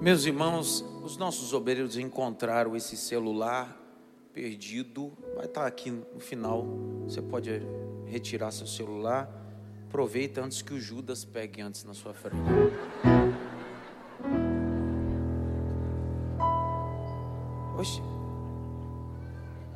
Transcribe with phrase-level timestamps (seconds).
[0.00, 3.78] Meus irmãos, os nossos obreiros encontraram esse celular
[4.32, 5.12] perdido.
[5.36, 6.66] Vai estar aqui no final.
[7.04, 7.60] Você pode
[8.06, 9.30] retirar seu celular.
[9.86, 12.34] Aproveita antes que o Judas pegue antes na sua frente.
[17.78, 18.00] Oxe.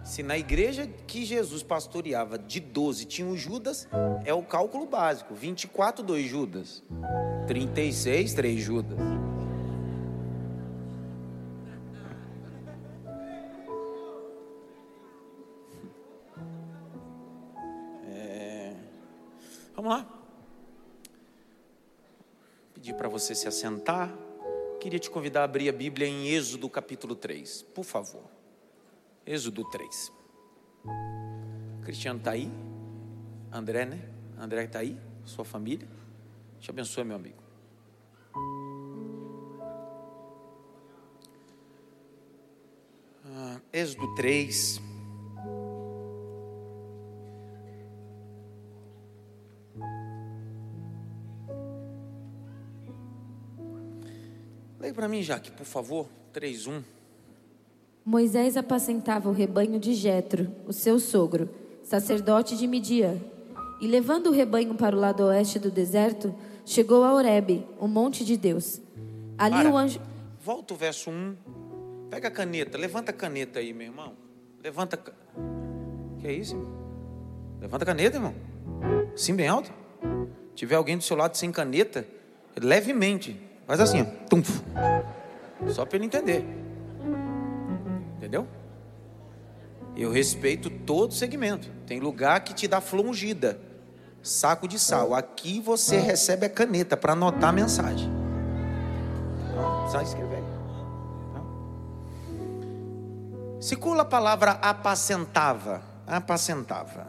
[0.02, 3.86] Se na igreja que Jesus pastoreava de 12 tinha o Judas,
[4.24, 6.82] é o cálculo básico: 24, 2 Judas.
[7.46, 8.98] 36, 3 Judas.
[23.24, 24.14] Você se assentar.
[24.78, 28.24] Queria te convidar a abrir a Bíblia em Êxodo capítulo 3, por favor.
[29.26, 30.12] Êxodo 3.
[31.82, 32.52] Cristiano está aí?
[33.50, 33.98] André, né?
[34.38, 34.98] André está aí?
[35.24, 35.88] Sua família?
[36.60, 37.42] Te abençoe, meu amigo.
[43.24, 44.82] Ah, Êxodo 3.
[54.94, 56.08] Para mim, Jaque, por favor.
[56.32, 56.82] 3, 1.
[58.04, 61.48] Moisés apacentava o rebanho de Jetro, o seu sogro,
[61.82, 63.18] sacerdote de Midian.
[63.80, 66.34] E levando o rebanho para o lado oeste do deserto,
[66.64, 68.80] chegou a Horebe, o monte de Deus.
[69.36, 69.70] Ali Para.
[69.70, 70.00] o anjo
[70.44, 71.36] Volta o verso 1.
[72.10, 74.12] Pega a caneta, levanta a caneta aí, meu irmão.
[74.62, 74.98] Levanta.
[76.18, 76.72] Que é isso, irmão?
[77.62, 78.34] Levanta a caneta, irmão.
[79.16, 79.72] Sim, bem alto.
[80.54, 82.06] Tiver alguém do seu lado sem caneta,
[82.60, 83.40] levemente.
[83.66, 84.04] Faz assim, ó.
[84.28, 84.60] Tumf.
[85.68, 86.44] Só para ele entender.
[88.16, 88.46] Entendeu?
[89.96, 91.70] Eu respeito todo segmento.
[91.86, 93.60] Tem lugar que te dá flor ungida,
[94.22, 95.14] saco de sal.
[95.14, 98.10] Aqui você recebe a caneta para anotar a mensagem.
[99.54, 100.42] Não precisa escrever.
[101.32, 101.44] Não.
[103.60, 105.80] Circula a palavra apacentava.
[106.06, 107.06] Apacentava.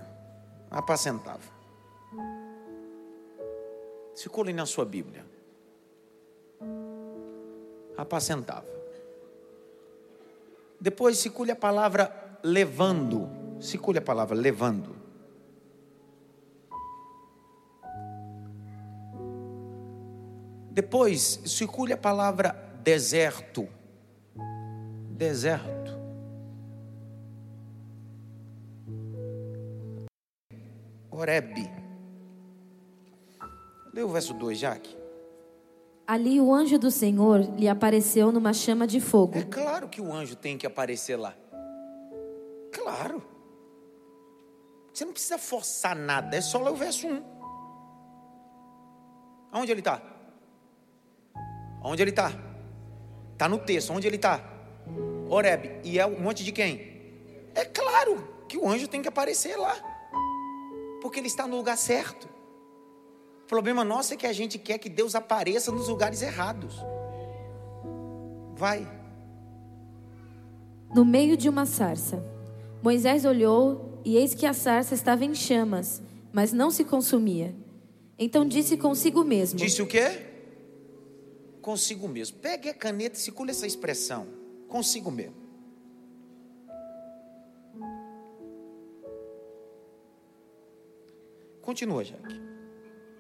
[0.70, 1.56] Apacentava.
[4.14, 5.25] Circule na sua Bíblia.
[7.98, 8.68] Apacentava.
[10.80, 13.30] Depois circule a palavra levando.
[13.60, 14.96] Circule a palavra levando.
[20.72, 22.52] Depois, circule a palavra
[22.84, 23.68] deserto.
[25.10, 25.98] Deserto.
[31.10, 31.56] Oreb.
[33.94, 35.05] Lê o verso 2, Jaque.
[36.08, 39.38] Ali o anjo do Senhor lhe apareceu numa chama de fogo.
[39.38, 41.36] É claro que o anjo tem que aparecer lá.
[42.72, 43.24] Claro.
[44.94, 47.24] Você não precisa forçar nada, é só ler o verso 1.
[49.52, 50.02] Aonde ele está?
[51.84, 52.32] Onde ele está?
[53.34, 54.42] Está no texto, onde ele está?
[55.30, 55.82] Oreb.
[55.84, 56.96] E é um monte de quem?
[57.56, 59.76] É claro que o anjo tem que aparecer lá.
[61.02, 62.35] Porque ele está no lugar certo.
[63.46, 66.74] O problema nosso é que a gente quer que Deus apareça nos lugares errados.
[68.56, 68.92] Vai.
[70.96, 72.26] No meio de uma sarça.
[72.82, 76.02] Moisés olhou e eis que a sarça estava em chamas,
[76.34, 77.54] mas não se consumia.
[78.18, 80.26] Então disse consigo mesmo: Disse o quê?
[81.62, 82.40] Consigo mesmo.
[82.40, 84.26] Pegue a caneta e circule essa expressão.
[84.68, 85.36] Consigo mesmo.
[91.62, 92.55] Continua, Jaque.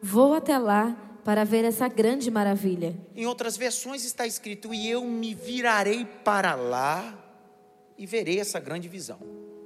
[0.05, 2.95] Vou até lá para ver essa grande maravilha.
[3.15, 7.17] Em outras versões está escrito: E eu me virarei para lá
[7.97, 9.17] e verei essa grande visão.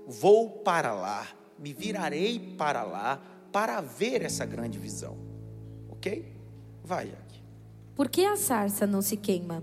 [0.07, 1.27] Vou para lá,
[1.57, 5.17] me virarei para lá para ver essa grande visão.
[5.89, 6.33] Ok?
[6.85, 7.43] Vai, Jaque.
[7.93, 9.61] Por que a sarça não se queima?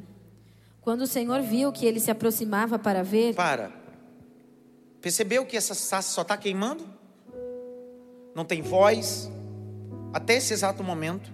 [0.83, 3.73] Quando o Senhor viu que ele se aproximava para ver, Para.
[5.01, 6.87] Percebeu que essa sarça só está queimando?
[8.35, 9.31] Não tem voz.
[10.17, 11.31] Até esse exato momento.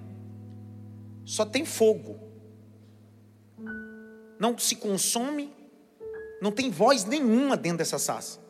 [1.25, 2.19] Só tem fogo.
[4.41, 5.53] Não se consome.
[6.41, 8.41] Não tem voz nenhuma dentro dessa sarça.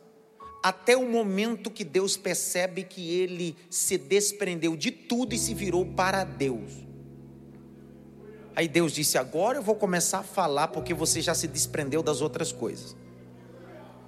[0.62, 5.84] Até o momento que Deus percebe que ele se desprendeu de tudo e se virou
[5.84, 6.73] para Deus.
[8.56, 12.23] Aí Deus disse: Agora eu vou começar a falar, porque você já se desprendeu das
[12.23, 12.96] outras coisas.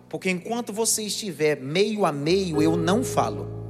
[0.08, 3.63] Porque enquanto você estiver meio a meio, eu não falo.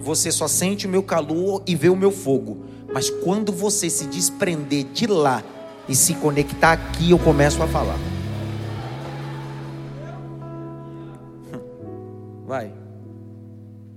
[0.00, 2.64] Você só sente o meu calor e vê o meu fogo.
[2.92, 5.42] Mas quando você se desprender de lá
[5.88, 7.96] e se conectar aqui, eu começo a falar.
[12.46, 12.72] Vai.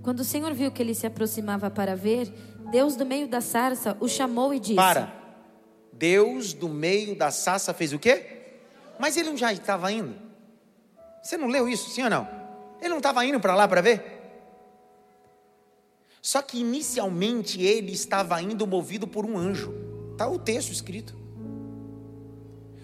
[0.02, 2.34] quando o Senhor viu que ele se aproximava para ver,
[2.72, 5.14] Deus do meio da sarça o chamou e disse: Para.
[5.94, 8.26] Deus do meio da sarça fez o quê?
[8.98, 10.16] Mas ele não já estava indo?
[11.22, 12.28] Você não leu isso, sim ou não?
[12.80, 14.19] Ele não estava indo para lá para ver?
[16.22, 19.74] Só que inicialmente ele estava indo movido por um anjo.
[20.12, 21.16] Está o texto escrito.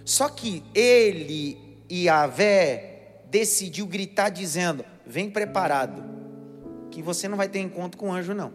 [0.05, 6.03] Só que ele e Avé decidiu gritar dizendo: Vem preparado,
[6.89, 8.53] que você não vai ter encontro com anjo, não.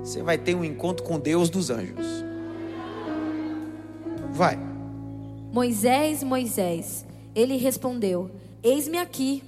[0.00, 2.06] Você vai ter um encontro com Deus dos anjos.
[4.30, 4.58] Vai.
[5.52, 7.06] Moisés, Moisés.
[7.34, 8.30] Ele respondeu:
[8.62, 9.42] Eis-me aqui.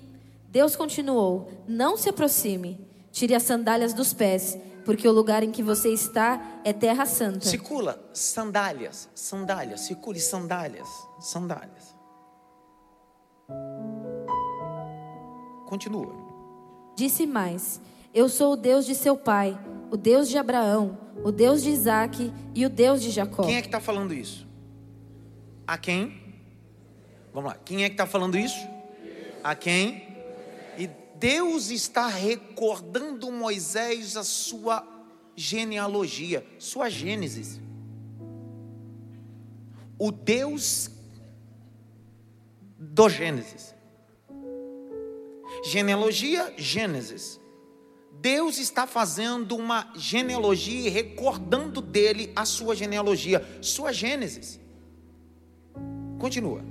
[0.49, 2.88] Deus continuou: Não se aproxime.
[3.11, 7.47] Tire as sandálias dos pés, porque o lugar em que você está é terra santa.
[7.47, 10.89] Circula sandálias, sandálias, circule sandálias,
[11.21, 11.97] sandálias.
[15.67, 16.15] Continua.
[16.97, 17.81] Disse mais:
[18.15, 19.59] Eu sou o Deus de seu pai,
[19.91, 23.43] o Deus de Abraão, o Deus de Isaque e o Deus de Jacó.
[23.45, 24.47] Quem é que está falando isso?
[25.67, 26.29] A quem?
[27.33, 27.59] Vamos lá.
[27.63, 28.59] Quem é que está falando isso?
[29.45, 30.08] A quem?
[31.19, 34.87] Deus está recordando Moisés a sua
[35.35, 37.61] genealogia, sua Gênesis.
[39.99, 40.91] O Deus
[42.79, 43.75] do Gênesis.
[45.65, 47.41] Genealogia, Gênesis.
[48.21, 54.61] Deus está fazendo uma genealogia e recordando dele a sua genealogia, sua Gênesis.
[56.19, 56.63] Continua.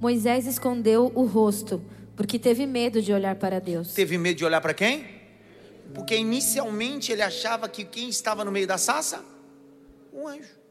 [0.00, 1.80] Moisés escondeu o rosto,
[2.16, 3.92] porque teve medo de olhar para Deus.
[3.92, 5.06] Teve medo de olhar para quem?
[5.94, 9.24] Porque inicialmente ele achava que quem estava no meio da sassa?
[10.12, 10.62] Um anjo.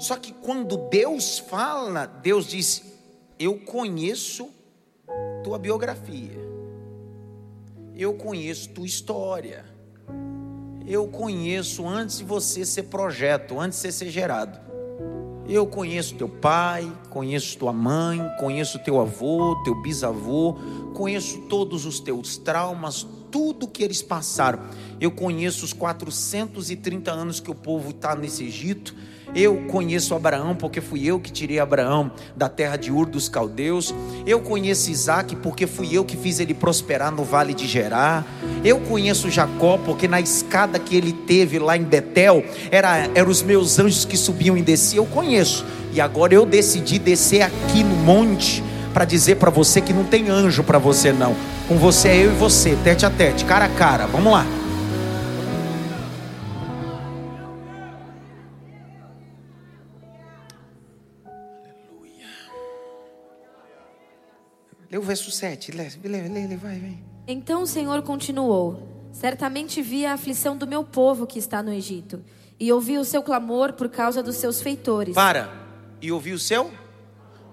[0.00, 2.82] Só que quando Deus fala, Deus diz:
[3.38, 4.50] Eu conheço
[5.42, 6.38] tua biografia,
[7.96, 9.64] eu conheço tua história,
[10.86, 14.67] eu conheço antes de você ser projeto, antes de você ser gerado.
[15.48, 20.54] Eu conheço teu pai, conheço tua mãe, conheço teu avô, teu bisavô,
[20.92, 24.60] conheço todos os teus traumas, tudo que eles passaram.
[25.00, 28.94] Eu conheço os 430 anos que o povo está nesse Egito.
[29.34, 33.94] Eu conheço Abraão porque fui eu que tirei Abraão da terra de Ur dos caldeus.
[34.26, 38.24] Eu conheço Isaac porque fui eu que fiz ele prosperar no vale de Gerá.
[38.64, 43.42] Eu conheço Jacó porque na escada que ele teve lá em Betel, era, eram os
[43.42, 45.04] meus anjos que subiam e desciam.
[45.04, 45.64] Eu conheço.
[45.92, 50.28] E agora eu decidi descer aqui no monte para dizer para você que não tem
[50.28, 51.36] anjo para você não.
[51.68, 54.06] Com você é eu e você, tete a tete, cara a cara.
[54.06, 54.46] Vamos lá.
[64.98, 65.72] O verso 7.
[65.72, 67.04] Lê, lê, lê, lê, vai, vem.
[67.26, 72.22] Então o Senhor continuou: Certamente vi a aflição do meu povo que está no Egito,
[72.58, 75.14] e ouvi o seu clamor por causa dos seus feitores.
[75.14, 75.52] Para.
[76.02, 76.70] E ouvi o seu?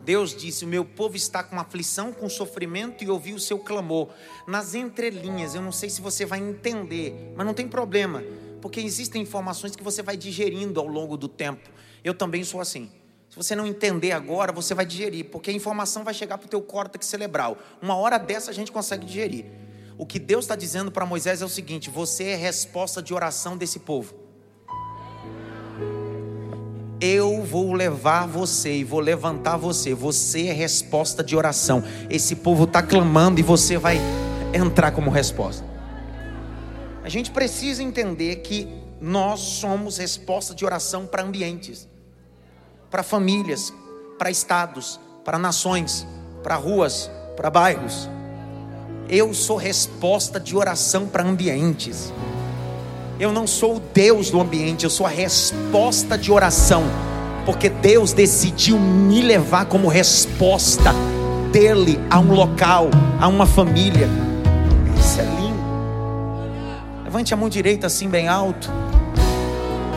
[0.04, 4.10] Deus disse: O meu povo está com aflição, com sofrimento, e ouvi o seu clamor.
[4.48, 8.24] Nas entrelinhas, eu não sei se você vai entender, mas não tem problema,
[8.60, 11.70] porque existem informações que você vai digerindo ao longo do tempo.
[12.04, 12.90] Eu também sou assim.
[13.36, 16.50] Se você não entender agora, você vai digerir, porque a informação vai chegar para o
[16.50, 17.58] teu córtex cerebral.
[17.82, 19.44] Uma hora dessa a gente consegue digerir.
[19.98, 23.58] O que Deus está dizendo para Moisés é o seguinte: você é resposta de oração
[23.58, 24.16] desse povo.
[27.02, 29.94] Eu vou levar você e vou levantar você.
[29.94, 31.84] Você é resposta de oração.
[32.10, 34.00] Esse povo está clamando e você vai
[34.54, 35.66] entrar como resposta.
[37.04, 38.66] A gente precisa entender que
[39.02, 41.86] nós somos resposta de oração para ambientes
[42.96, 43.74] para famílias,
[44.18, 46.08] para estados, para nações,
[46.42, 48.10] para ruas, para bairros.
[49.10, 52.14] Eu sou resposta de oração para ambientes.
[53.20, 56.86] Eu não sou o Deus do ambiente, eu sou a resposta de oração,
[57.46, 60.94] porque Deus decidiu me levar como resposta
[61.52, 62.88] dele a um local,
[63.20, 64.08] a uma família.
[64.98, 65.60] Isso é lindo.
[67.04, 68.72] Levante a mão direita assim bem alto.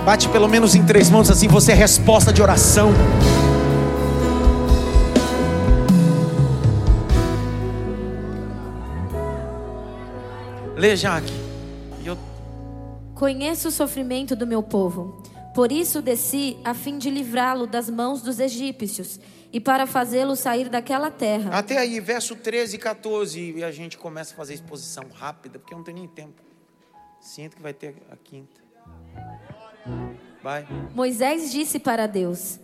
[0.04, 2.92] Bate pelo menos em três mãos assim, você é resposta de oração.
[10.76, 11.32] Lê, Jaque.
[12.04, 12.16] Eu...
[13.14, 15.20] Conheço o sofrimento do meu povo.
[15.52, 19.18] Por isso desci a fim de livrá-lo das mãos dos egípcios
[19.52, 21.50] e para fazê-lo sair daquela terra.
[21.50, 25.74] Até aí, verso 13 e 14, e a gente começa a fazer exposição rápida, porque
[25.74, 26.40] eu não tenho nem tempo.
[27.20, 28.60] Sinto que vai ter a quinta.
[30.42, 30.66] Vai.
[30.94, 32.58] Moisés disse para Deus: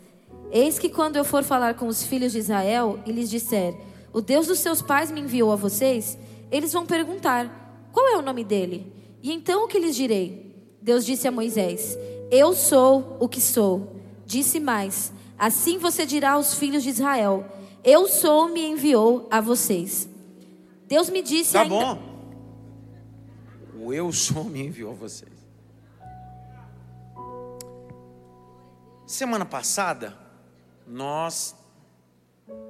[0.50, 3.74] Eis que quando eu for falar com os filhos de Israel e lhes disser:
[4.12, 6.16] O Deus dos seus pais me enviou a vocês,
[6.50, 8.92] eles vão perguntar: Qual é o nome dele?
[9.22, 10.54] E então o que lhes direi?
[10.80, 11.98] Deus disse a Moisés:
[12.30, 13.96] Eu sou o que sou.
[14.26, 17.44] Disse mais: Assim você dirá aos filhos de Israel:
[17.82, 20.08] Eu sou, me enviou a vocês.
[20.86, 21.74] Deus me disse Tá ainda.
[21.74, 21.98] bom.
[23.82, 25.33] O eu sou me enviou a vocês.
[29.06, 30.18] Semana passada,
[30.86, 31.54] nós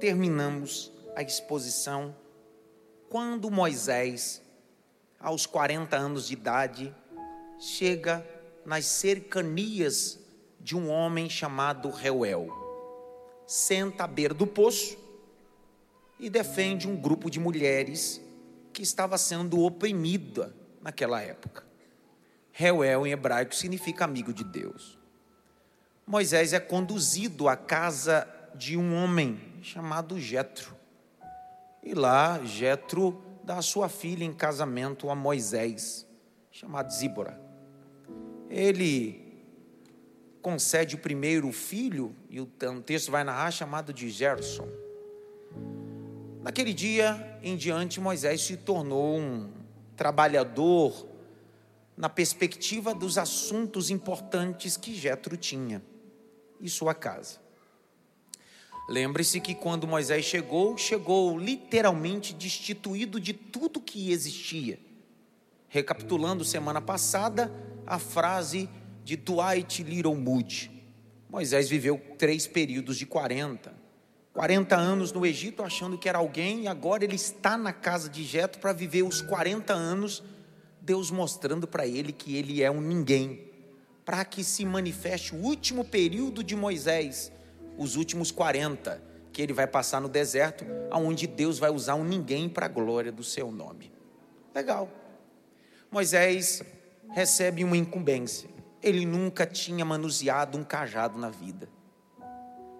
[0.01, 2.13] terminamos a exposição
[3.07, 4.41] quando Moisés,
[5.17, 6.93] aos 40 anos de idade,
[7.57, 8.27] chega
[8.65, 10.19] nas cercanias
[10.59, 12.49] de um homem chamado Reuel.
[13.47, 14.97] Senta à beira do poço
[16.19, 18.19] e defende um grupo de mulheres
[18.73, 21.65] que estava sendo oprimida naquela época.
[22.51, 24.94] Reuel em hebraico significa amigo de Deus.
[26.07, 30.75] Moisés é conduzido à casa de um homem chamado Jetro.
[31.81, 36.05] E lá Jetro dá a sua filha em casamento a Moisés,
[36.51, 37.41] chamado Zíbora.
[38.51, 39.19] Ele
[40.43, 42.45] concede o primeiro filho, e o
[42.85, 44.69] texto vai narrar, chamado de Gerson.
[46.43, 49.51] Naquele dia em diante, Moisés se tornou um
[49.95, 51.07] trabalhador
[51.97, 55.81] na perspectiva dos assuntos importantes que Jetro tinha
[56.59, 57.39] e sua casa.
[58.87, 64.79] Lembre-se que quando Moisés chegou, chegou literalmente destituído de tudo que existia.
[65.67, 67.51] Recapitulando semana passada,
[67.85, 68.69] a frase
[69.03, 70.71] de Dwight Little Moody.
[71.29, 73.73] Moisés viveu três períodos de 40.
[74.33, 78.23] 40 anos no Egito achando que era alguém e agora ele está na casa de
[78.23, 80.23] Jetro para viver os 40 anos,
[80.81, 83.44] Deus mostrando para ele que ele é um ninguém,
[84.05, 87.31] para que se manifeste o último período de Moisés,
[87.77, 89.01] os últimos 40,
[89.33, 93.11] que ele vai passar no deserto, aonde Deus vai usar um ninguém para a glória
[93.11, 93.91] do seu nome.
[94.53, 94.87] Legal.
[95.91, 96.61] Moisés
[97.09, 98.49] recebe uma incumbência.
[98.81, 101.67] Ele nunca tinha manuseado um cajado na vida.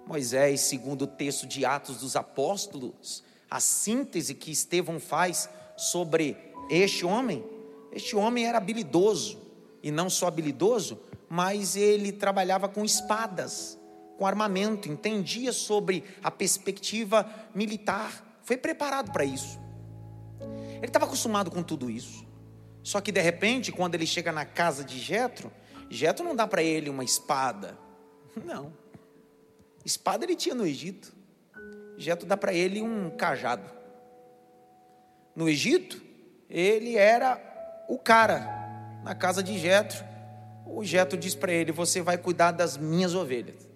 [0.05, 6.38] Moisés, segundo o texto de Atos dos Apóstolos, a síntese que Estevão faz sobre
[6.70, 7.44] este homem,
[7.91, 9.41] este homem era habilidoso,
[9.82, 13.79] e não só habilidoso, mas ele trabalhava com espadas,
[14.17, 19.60] com armamento, entendia sobre a perspectiva militar, foi preparado para isso.
[20.77, 22.25] Ele estava acostumado com tudo isso.
[22.84, 25.51] Só que de repente, quando ele chega na casa de Jetro,
[25.89, 27.77] Jetro não dá para ele uma espada.
[28.44, 28.72] Não.
[29.84, 31.13] Espada ele tinha no Egito.
[31.98, 33.70] Jetro dá para ele um cajado.
[35.36, 36.01] No Egito,
[36.50, 37.41] ele era
[37.88, 38.53] o cara.
[39.03, 40.03] Na casa de Jetro,
[40.65, 43.67] o Jetro diz para ele: "Você vai cuidar das minhas ovelhas".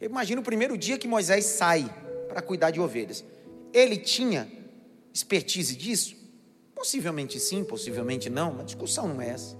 [0.00, 1.88] Imagina o primeiro dia que Moisés sai
[2.28, 3.24] para cuidar de ovelhas.
[3.72, 4.50] Ele tinha
[5.12, 6.16] expertise disso?
[6.74, 9.56] Possivelmente sim, possivelmente não, a discussão não é essa.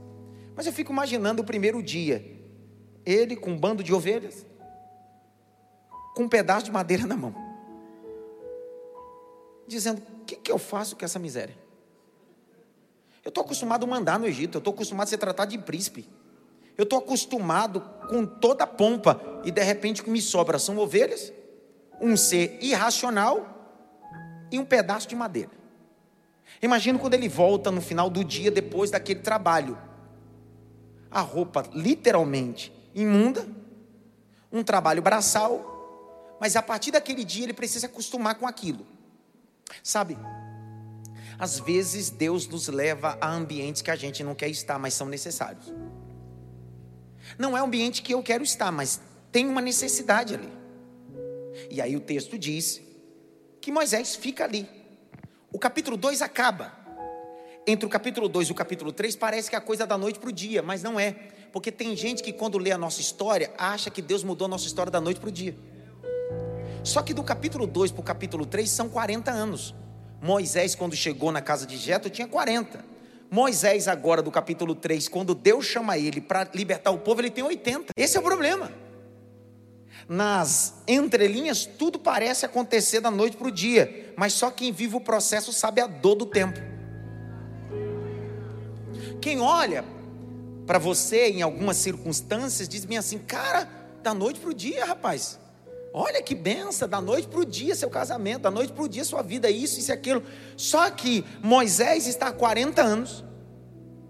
[0.54, 2.24] Mas eu fico imaginando o primeiro dia,
[3.04, 4.46] ele com um bando de ovelhas,
[6.14, 7.34] com um pedaço de madeira na mão,
[9.66, 11.56] dizendo: O que, que eu faço com essa miséria?
[13.28, 16.08] Eu estou acostumado a mandar no Egito, eu estou acostumado a ser tratado de príncipe,
[16.78, 20.78] eu estou acostumado com toda a pompa, e de repente o que me sobra são
[20.78, 21.30] ovelhas,
[22.00, 23.46] um ser irracional
[24.50, 25.50] e um pedaço de madeira.
[26.62, 29.76] Imagina quando ele volta no final do dia, depois daquele trabalho.
[31.10, 33.46] A roupa literalmente imunda,
[34.50, 38.86] um trabalho braçal, mas a partir daquele dia ele precisa se acostumar com aquilo.
[39.82, 40.16] Sabe?
[41.38, 45.06] Às vezes Deus nos leva a ambientes que a gente não quer estar, mas são
[45.06, 45.72] necessários.
[47.38, 50.52] Não é o ambiente que eu quero estar, mas tem uma necessidade ali.
[51.70, 52.80] E aí o texto diz
[53.60, 54.68] que Moisés fica ali.
[55.52, 56.76] O capítulo 2 acaba.
[57.66, 60.18] Entre o capítulo 2 e o capítulo 3 parece que é a coisa da noite
[60.18, 61.12] para o dia, mas não é.
[61.52, 64.66] Porque tem gente que quando lê a nossa história, acha que Deus mudou a nossa
[64.66, 65.56] história da noite para o dia.
[66.82, 69.74] Só que do capítulo 2 para o capítulo 3 são 40 anos.
[70.20, 72.84] Moisés, quando chegou na casa de Jetro, tinha 40.
[73.30, 77.44] Moisés, agora do capítulo 3, quando Deus chama ele para libertar o povo, ele tem
[77.44, 77.92] 80.
[77.96, 78.72] Esse é o problema.
[80.08, 85.00] Nas entrelinhas, tudo parece acontecer da noite para o dia, mas só quem vive o
[85.00, 86.58] processo sabe a dor do tempo.
[89.20, 89.84] Quem olha
[90.66, 93.68] para você em algumas circunstâncias diz bem assim, cara,
[94.02, 95.38] da noite para o dia, rapaz.
[95.92, 99.04] Olha que benção, da noite para o dia seu casamento, da noite para o dia
[99.04, 100.22] sua vida, isso, isso e aquilo.
[100.56, 103.24] Só que Moisés está há 40 anos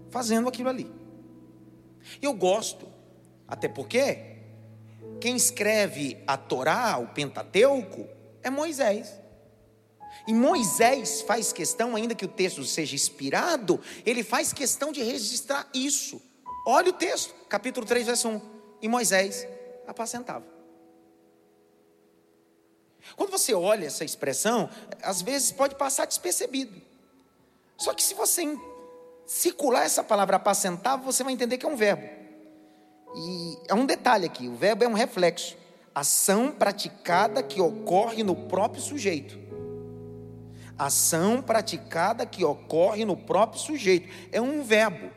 [0.09, 0.91] fazendo aquilo ali.
[2.21, 2.87] Eu gosto,
[3.47, 4.37] até porque
[5.19, 8.07] quem escreve a Torá, o Pentateuco,
[8.43, 9.19] é Moisés.
[10.27, 15.67] E Moisés faz questão, ainda que o texto seja inspirado, ele faz questão de registrar
[15.73, 16.21] isso.
[16.65, 18.41] Olha o texto, capítulo 3, verso 1.
[18.81, 19.47] E Moisés
[19.87, 20.58] apacentava.
[23.15, 24.69] Quando você olha essa expressão,
[25.01, 26.81] às vezes pode passar despercebido.
[27.77, 28.57] Só que se você
[29.25, 32.09] circular essa palavra apacentar, você vai entender que é um verbo.
[33.15, 35.55] E é um detalhe aqui: o verbo é um reflexo,
[35.93, 39.39] ação praticada que ocorre no próprio sujeito.
[40.77, 44.07] Ação praticada que ocorre no próprio sujeito.
[44.31, 45.11] É um verbo.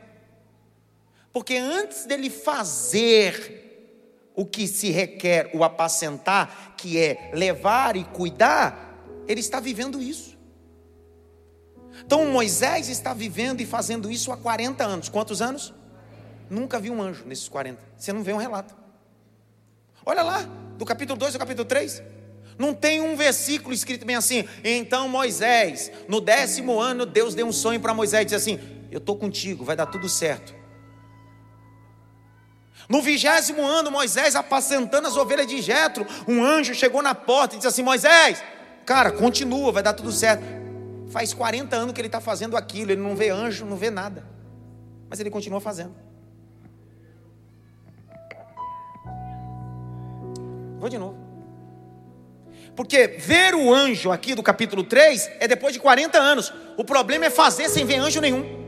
[1.31, 3.72] Porque antes dele fazer
[4.35, 10.37] o que se requer o apacentar, que é levar e cuidar, ele está vivendo isso.
[12.05, 15.09] Então Moisés está vivendo e fazendo isso há 40 anos.
[15.09, 15.73] Quantos anos?
[16.49, 17.79] Nunca vi um anjo nesses 40.
[17.97, 18.75] Você não vê um relato.
[20.05, 20.41] Olha lá,
[20.77, 22.03] do capítulo 2 ao capítulo 3.
[22.57, 24.47] Não tem um versículo escrito bem assim.
[24.63, 28.59] Então Moisés, no décimo ano, Deus deu um sonho para Moisés e disse assim:
[28.91, 30.62] Eu estou contigo, vai dar tudo certo.
[32.93, 37.57] No vigésimo ano, Moisés apacentando as ovelhas de Jetro, um anjo chegou na porta e
[37.57, 38.43] disse assim: Moisés,
[38.85, 40.43] cara, continua, vai dar tudo certo.
[41.09, 44.23] Faz 40 anos que ele está fazendo aquilo, ele não vê anjo, não vê nada,
[45.09, 45.95] mas ele continua fazendo.
[50.77, 51.17] Vou de novo.
[52.75, 56.53] Porque ver o anjo aqui do capítulo 3 é depois de 40 anos.
[56.77, 58.62] O problema é fazer sem ver anjo nenhum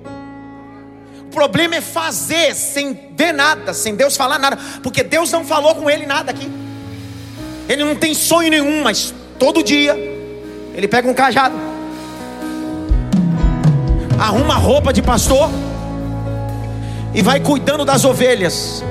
[1.36, 5.90] problema é fazer sem ver nada, sem Deus falar nada, porque Deus não falou com
[5.90, 6.50] ele nada aqui.
[7.68, 9.94] Ele não tem sonho nenhum, mas todo dia
[10.74, 11.56] ele pega um cajado,
[14.18, 15.50] arruma roupa de pastor
[17.14, 18.82] e vai cuidando das ovelhas.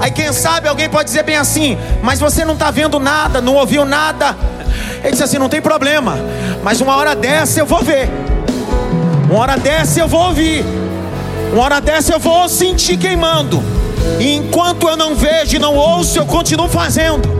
[0.00, 3.54] Aí quem sabe alguém pode dizer bem assim, mas você não está vendo nada, não
[3.54, 4.36] ouviu nada.
[5.02, 6.18] Ele disse assim: não tem problema,
[6.64, 8.08] mas uma hora dessa eu vou ver,
[9.30, 10.64] uma hora dessa eu vou ouvir.
[11.56, 13.62] Uma hora dessa eu vou sentir queimando.
[14.20, 17.30] E enquanto eu não vejo e não ouço, eu continuo fazendo.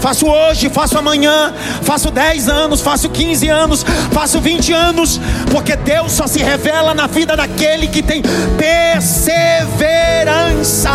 [0.00, 5.20] Faço hoje, faço amanhã, faço 10 anos, faço 15 anos, faço 20 anos,
[5.52, 8.22] porque Deus só se revela na vida daquele que tem
[8.58, 10.90] perseverança.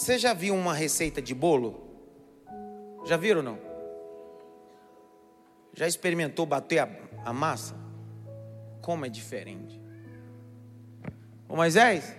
[0.00, 1.78] Você já viu uma receita de bolo?
[3.04, 3.58] Já viram ou não?
[5.74, 6.88] Já experimentou bater a,
[7.22, 7.74] a massa?
[8.80, 9.78] Como é diferente.
[11.46, 12.16] Ô Moisés,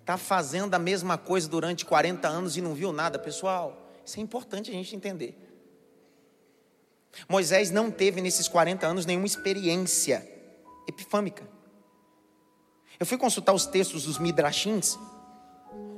[0.00, 3.92] está fazendo a mesma coisa durante 40 anos e não viu nada, pessoal.
[4.02, 5.36] Isso é importante a gente entender.
[7.28, 10.26] Moisés não teve nesses 40 anos nenhuma experiência
[10.88, 11.46] epifâmica.
[12.98, 14.98] Eu fui consultar os textos dos Midrashins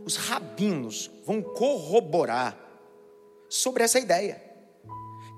[0.05, 2.59] os rabinos vão corroborar
[3.49, 4.43] sobre essa ideia.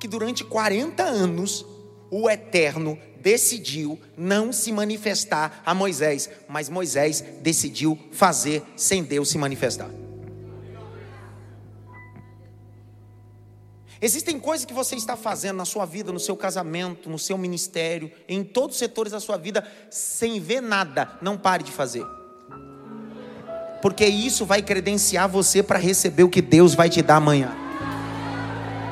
[0.00, 1.64] Que durante 40 anos
[2.10, 9.38] o Eterno decidiu não se manifestar a Moisés, mas Moisés decidiu fazer sem Deus se
[9.38, 9.90] manifestar.
[13.98, 18.12] Existem coisas que você está fazendo na sua vida, no seu casamento, no seu ministério,
[18.28, 21.18] em todos os setores da sua vida, sem ver nada.
[21.22, 22.04] Não pare de fazer
[23.86, 27.50] porque isso vai credenciar você para receber o que Deus vai te dar amanhã.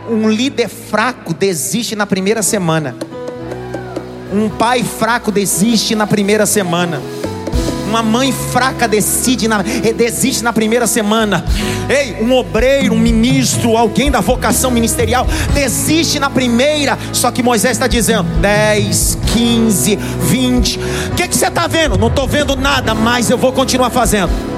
[0.09, 2.95] Um líder fraco desiste na primeira semana.
[4.33, 7.03] Um pai fraco desiste na primeira semana.
[7.89, 9.63] Uma mãe fraca decide na,
[9.97, 11.45] desiste na primeira semana.
[11.89, 16.97] Ei, um obreiro, um ministro, alguém da vocação ministerial desiste na primeira.
[17.13, 20.79] Só que Moisés está dizendo: 10, 15, 20.
[20.79, 21.99] O que, que você está vendo?
[21.99, 24.54] Não estou vendo nada, mas eu vou continuar fazendo.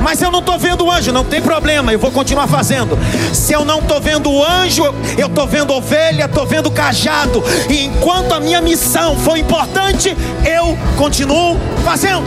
[0.00, 2.98] Mas eu não estou vendo o anjo, não tem problema, eu vou continuar fazendo.
[3.32, 4.82] Se eu não estou vendo o anjo,
[5.16, 7.42] eu estou vendo ovelha, estou vendo cajado.
[7.70, 12.26] E enquanto a minha missão foi importante, eu continuo fazendo.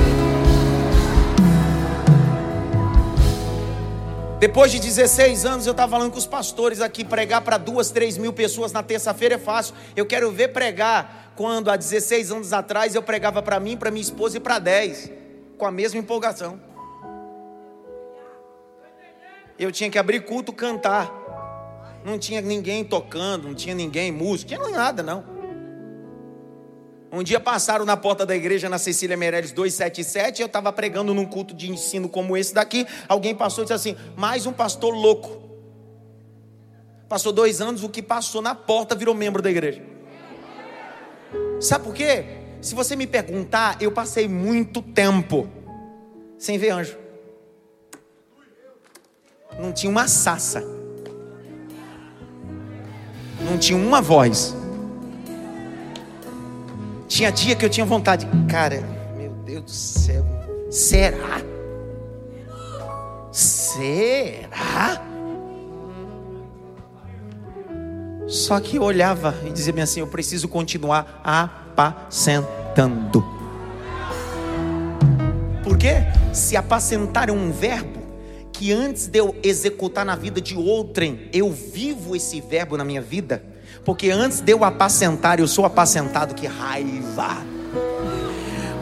[4.40, 8.18] Depois de 16 anos, eu estava falando com os pastores aqui, pregar para duas, três
[8.18, 9.74] mil pessoas na terça-feira é fácil.
[9.96, 14.02] Eu quero ver pregar quando há 16 anos atrás eu pregava para mim, para minha
[14.02, 15.12] esposa e para 10,
[15.58, 16.75] com a mesma empolgação.
[19.58, 21.12] Eu tinha que abrir culto, cantar.
[22.04, 25.24] Não tinha ninguém tocando, não tinha ninguém músico, não tinha nada não.
[27.12, 31.26] Um dia passaram na porta da igreja na Cecília Meirelles 277, eu estava pregando num
[31.26, 32.86] culto de ensino como esse daqui.
[33.08, 35.42] Alguém passou e disse assim: mais um pastor louco.
[37.08, 39.82] Passou dois anos, o que passou na porta virou membro da igreja.
[41.62, 42.26] Sabe por quê?
[42.62, 45.48] Se você me perguntar, eu passei muito tempo
[46.38, 47.05] sem ver anjo
[49.66, 50.64] não tinha uma sassa,
[53.42, 54.56] não tinha uma voz.
[57.08, 58.28] Tinha dia que eu tinha vontade.
[58.50, 58.84] Cara,
[59.18, 60.26] meu Deus do céu.
[60.70, 61.42] Será?
[63.32, 65.02] Será?
[68.28, 73.24] Só que eu olhava e dizia assim: eu preciso continuar apacentando.
[75.64, 76.04] Por quê?
[76.34, 78.05] Se apacentar é um verbo
[78.58, 83.02] que antes de eu executar na vida de outrem, eu vivo esse verbo na minha
[83.02, 83.44] vida.
[83.84, 87.38] Porque antes de eu apacentar, eu sou apacentado, que raiva.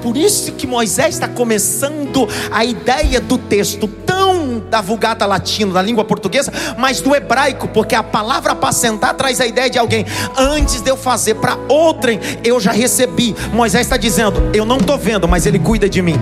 [0.02, 5.82] Por isso que Moisés está começando a ideia do texto tão da vulgata latino, da
[5.82, 10.06] língua portuguesa, mas do hebraico, porque a palavra apacentar traz a ideia de alguém.
[10.38, 13.36] Antes de eu fazer para outrem, eu já recebi.
[13.52, 16.20] Moisés está dizendo: Eu não estou vendo, mas ele cuida de mim.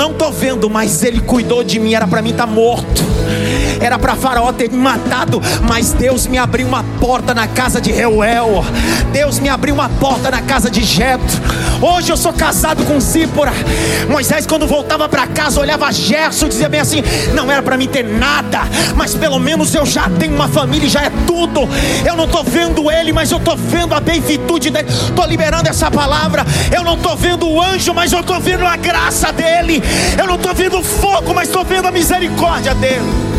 [0.00, 1.92] Não estou vendo, mas ele cuidou de mim.
[1.92, 3.04] Era para mim estar tá morto.
[3.78, 7.92] Era para Faraó ter me matado, mas Deus me abriu uma porta na casa de
[7.92, 8.64] Reuel.
[9.12, 11.40] Deus me abriu uma porta na casa de Jetro.
[11.80, 13.52] Hoje eu sou casado com Zípora.
[14.08, 17.02] Moisés, quando voltava para casa, olhava Gerson e dizia bem assim:
[17.34, 18.60] Não era para mim ter nada,
[18.96, 21.68] mas pelo menos eu já tenho uma família e já é tudo.
[22.04, 24.88] Eu não estou vendo ele, mas eu estou vendo a benitude dele.
[24.88, 26.44] Estou liberando essa palavra.
[26.74, 29.82] Eu não estou vendo o anjo, mas eu estou vendo a graça dele.
[30.18, 33.30] Eu não estou vendo fogo, mas estou vendo a misericórdia dele.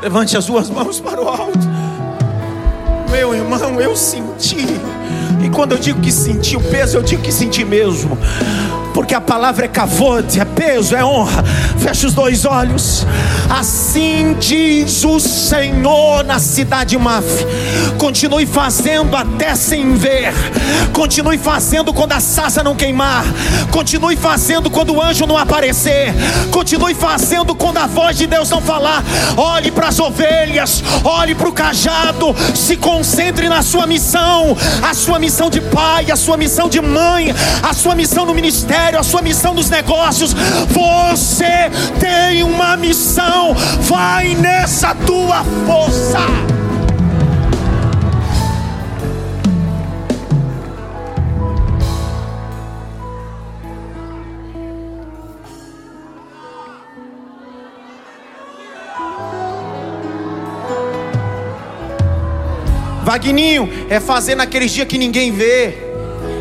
[0.00, 1.58] Levante as duas mãos para o alto.
[3.10, 4.64] Meu irmão, eu senti.
[5.42, 8.18] E quando eu digo que senti o peso, eu digo que senti mesmo
[8.98, 11.44] porque a palavra é cavote, é peso, é honra.
[11.78, 13.06] Feche os dois olhos.
[13.48, 17.24] Assim diz o Senhor na cidade Maf.
[17.96, 20.34] Continue fazendo até sem ver.
[20.92, 23.24] Continue fazendo quando a sassa não queimar.
[23.70, 26.12] Continue fazendo quando o anjo não aparecer.
[26.50, 29.04] Continue fazendo quando a voz de Deus não falar.
[29.36, 32.34] Olhe para as ovelhas, olhe para o cajado.
[32.52, 37.34] Se concentre na sua missão, a sua missão de pai, a sua missão de mãe,
[37.62, 40.32] a sua missão no ministério a sua missão dos negócios.
[40.32, 46.57] Você tem uma missão, vai nessa tua força.
[63.08, 65.87] Vagninho é fazer naqueles dias que ninguém vê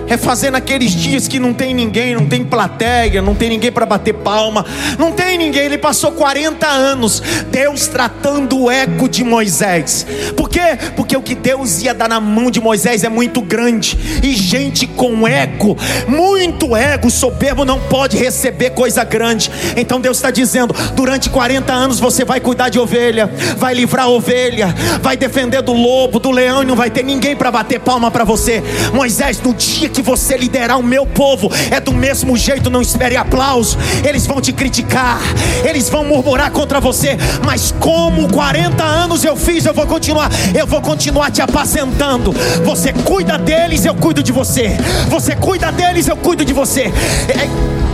[0.07, 3.85] é fazer naqueles dias que não tem ninguém, não tem plateia, não tem ninguém para
[3.85, 4.65] bater palma,
[4.97, 5.63] não tem ninguém.
[5.63, 10.05] Ele passou 40 anos, Deus tratando o eco de Moisés.
[10.35, 10.77] Por quê?
[10.95, 14.87] Porque o que Deus ia dar na mão de Moisés é muito grande, e gente
[14.87, 19.51] com ego, muito ego, soberbo, não pode receber coisa grande.
[19.75, 24.09] Então Deus está dizendo: durante 40 anos você vai cuidar de ovelha, vai livrar a
[24.09, 28.09] ovelha, vai defender do lobo, do leão, e não vai ter ninguém para bater palma
[28.09, 28.63] para você.
[28.93, 32.83] Moisés, no dia que que você liderar o meu povo, é do mesmo jeito, não
[32.83, 33.79] espere aplauso.
[34.07, 35.19] Eles vão te criticar,
[35.67, 40.67] eles vão murmurar contra você, mas como 40 anos eu fiz, eu vou continuar, eu
[40.67, 42.31] vou continuar te apacentando.
[42.63, 44.77] Você cuida deles, eu cuido de você.
[45.09, 46.93] Você cuida deles, eu cuido de você.
[47.29, 47.86] É...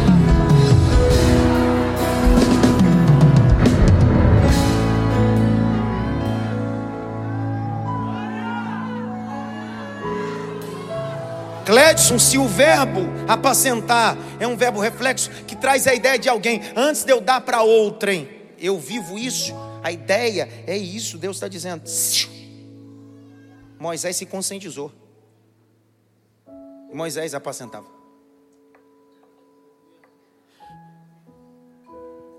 [11.65, 16.61] Cledson, se o verbo apacentar é um verbo reflexo que traz a ideia de alguém,
[16.75, 21.47] antes de eu dar para outrem, eu vivo isso, a ideia é isso, Deus está
[21.47, 21.83] dizendo.
[23.79, 24.91] Moisés se conscientizou.
[26.93, 27.87] Moisés apacentava.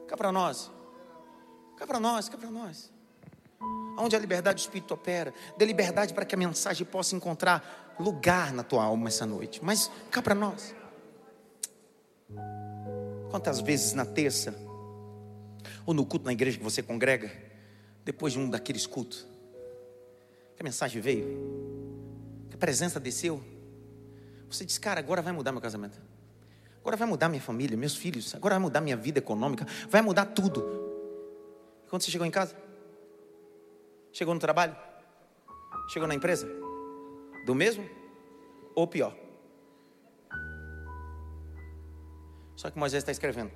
[0.06, 0.70] Cá para nós.
[1.76, 2.90] Cá para nós, cá para nós.
[3.98, 8.52] Onde a liberdade do Espírito opera, dê liberdade para que a mensagem possa encontrar lugar
[8.52, 9.62] na tua alma essa noite.
[9.62, 10.74] Mas cá para nós.
[13.30, 14.54] Quantas vezes na terça,
[15.84, 17.30] ou no culto na igreja que você congrega,
[18.04, 19.26] depois de um daqueles cultos,
[20.56, 21.26] que a mensagem veio,
[22.48, 23.42] que a presença desceu,
[24.48, 26.00] você diz, cara, agora vai mudar meu casamento,
[26.80, 30.26] agora vai mudar minha família, meus filhos, agora vai mudar minha vida econômica, vai mudar
[30.26, 30.62] tudo.
[31.88, 32.56] quando você chegou em casa?
[34.12, 34.76] Chegou no trabalho?
[35.88, 36.63] Chegou na empresa?
[37.44, 37.88] Do mesmo
[38.74, 39.16] ou pior?
[42.56, 43.50] Só que Moisés está escrevendo.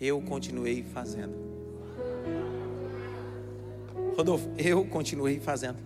[0.00, 1.34] Eu continuei fazendo.
[4.16, 5.78] Rodolfo, eu continuei fazendo.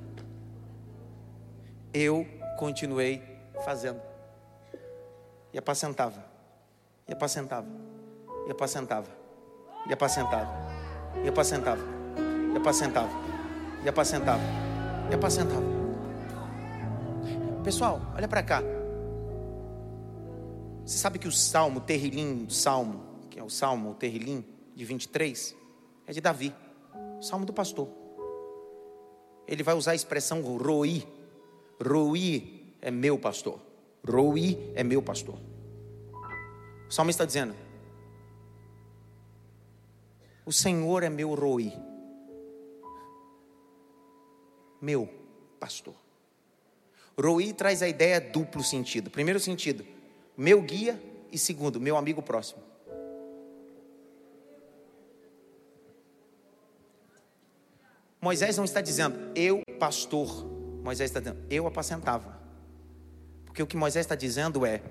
[1.93, 2.27] Eu
[2.59, 3.23] continuei
[3.65, 4.01] fazendo.
[5.53, 6.25] E apacentava.
[7.09, 7.69] E apacentava.
[8.47, 9.27] E apacentava.
[9.89, 10.47] e apacentava,
[11.25, 11.83] e apacentava,
[12.53, 13.11] e apacentava,
[13.85, 14.43] e apacentava,
[15.11, 15.66] e apacentava.
[17.67, 18.63] Pessoal, olha para cá.
[20.85, 24.85] Você sabe que o salmo, o terrilim, salmo, que é o salmo, o terrilim de
[24.85, 25.57] 23,
[26.07, 26.55] é de Davi,
[27.19, 27.89] o salmo do pastor.
[29.49, 31.05] Ele vai usar a expressão roi.
[31.85, 33.61] Roi é meu pastor.
[34.09, 35.37] Roi é meu pastor.
[36.89, 37.53] O salmo está dizendo:
[40.45, 41.73] O Senhor é meu roi,
[44.81, 45.09] meu
[45.59, 46.06] pastor.
[47.19, 49.11] Roi traz a ideia duplo sentido.
[49.11, 49.85] Primeiro sentido,
[50.37, 51.01] meu guia,
[51.33, 52.63] e segundo, meu amigo próximo.
[58.21, 60.47] Moisés não está dizendo, eu pastor.
[60.83, 62.41] Moisés está dizendo, eu apacentava.
[63.45, 64.83] Porque o que Moisés está dizendo é,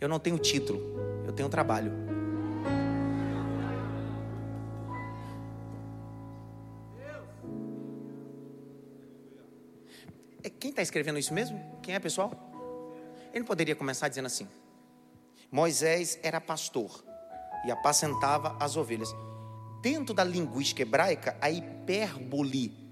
[0.00, 0.80] eu não tenho título,
[1.26, 2.07] eu tenho trabalho.
[10.58, 11.78] Quem está escrevendo isso mesmo?
[11.82, 12.32] Quem é, pessoal?
[13.32, 14.48] Ele poderia começar dizendo assim:
[15.50, 17.04] Moisés era pastor
[17.64, 19.14] e apacentava as ovelhas.
[19.80, 22.88] Dentro da linguística hebraica, a hipérbole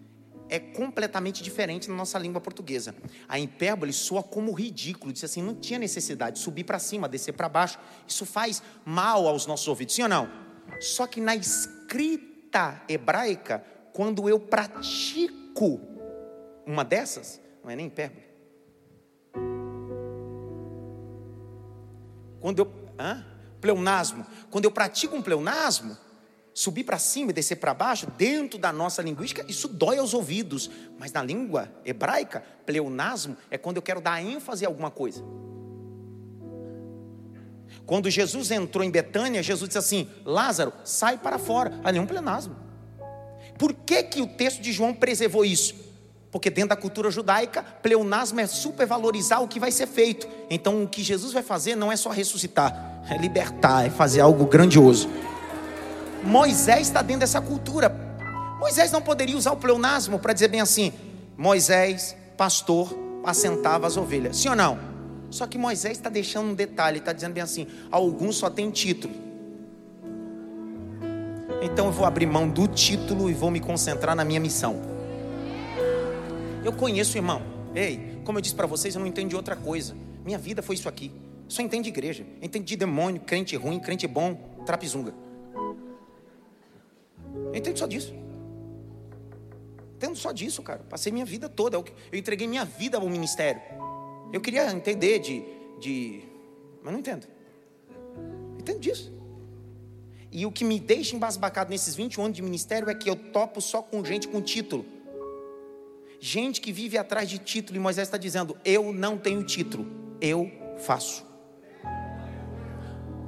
[0.49, 2.95] é completamente diferente na nossa língua portuguesa.
[3.29, 7.33] A hipérbole soa como ridículo, diz assim, não tinha necessidade de subir para cima, descer
[7.33, 7.79] para baixo.
[8.07, 10.31] Isso faz mal aos nossos ouvidos, sim ou não?
[10.81, 15.81] Só que na escrita hebraica, quando eu pratico
[16.65, 18.23] uma dessas, não é nem hipérbole.
[22.41, 23.27] Quando eu, hã?
[23.61, 25.97] pleonasmo, quando eu pratico um pleonasmo,
[26.55, 30.71] subir para cima e descer para baixo, dentro da nossa linguística, isso dói aos ouvidos.
[30.97, 35.25] Mas na língua hebraica, pleonasmo é quando eu quero dar ênfase a alguma coisa.
[37.85, 41.81] Quando Jesus entrou em Betânia, Jesus disse assim: Lázaro, sai para fora.
[41.83, 42.55] Ali é um pleonasmo.
[43.59, 45.86] Por que, que o texto de João preservou isso?
[46.31, 50.29] Porque dentro da cultura judaica, pleonasmo é supervalorizar o que vai ser feito.
[50.51, 54.45] Então, o que Jesus vai fazer não é só ressuscitar, é libertar, é fazer algo
[54.47, 55.09] grandioso.
[56.23, 57.95] Moisés está dentro dessa cultura.
[58.59, 60.93] Moisés não poderia usar o pleonasmo para dizer bem assim:
[61.37, 62.93] Moisés, pastor,
[63.25, 64.37] assentava as ovelhas.
[64.37, 64.79] Sim ou não?
[65.31, 69.15] Só que Moisés está deixando um detalhe, está dizendo bem assim: alguns só têm título.
[71.63, 74.96] Então eu vou abrir mão do título e vou me concentrar na minha missão.
[76.67, 77.41] Eu conheço, irmão.
[77.77, 79.97] Ei, como eu disse para vocês, eu não entendo de outra coisa.
[80.25, 81.13] Minha vida foi isso aqui.
[81.47, 82.27] Só entendo de igreja.
[82.43, 84.35] Entendo de demônio, crente ruim, crente bom,
[84.67, 85.15] trapizunga.
[87.33, 88.13] Eu entendo só disso.
[89.95, 90.81] Entendo só disso, cara.
[90.91, 91.77] Passei minha vida toda.
[91.77, 91.85] Eu
[92.19, 93.63] entreguei minha vida ao ministério.
[94.33, 95.45] Eu queria entender de.
[95.79, 96.25] de...
[96.83, 97.29] Mas não entendo.
[98.59, 99.13] Entendo disso.
[100.33, 103.61] E o que me deixa embasbacado nesses 21 anos de ministério é que eu topo
[103.61, 104.96] só com gente com título.
[106.29, 109.87] Gente que vive atrás de título, e Moisés está dizendo: Eu não tenho título,
[110.21, 111.25] eu faço.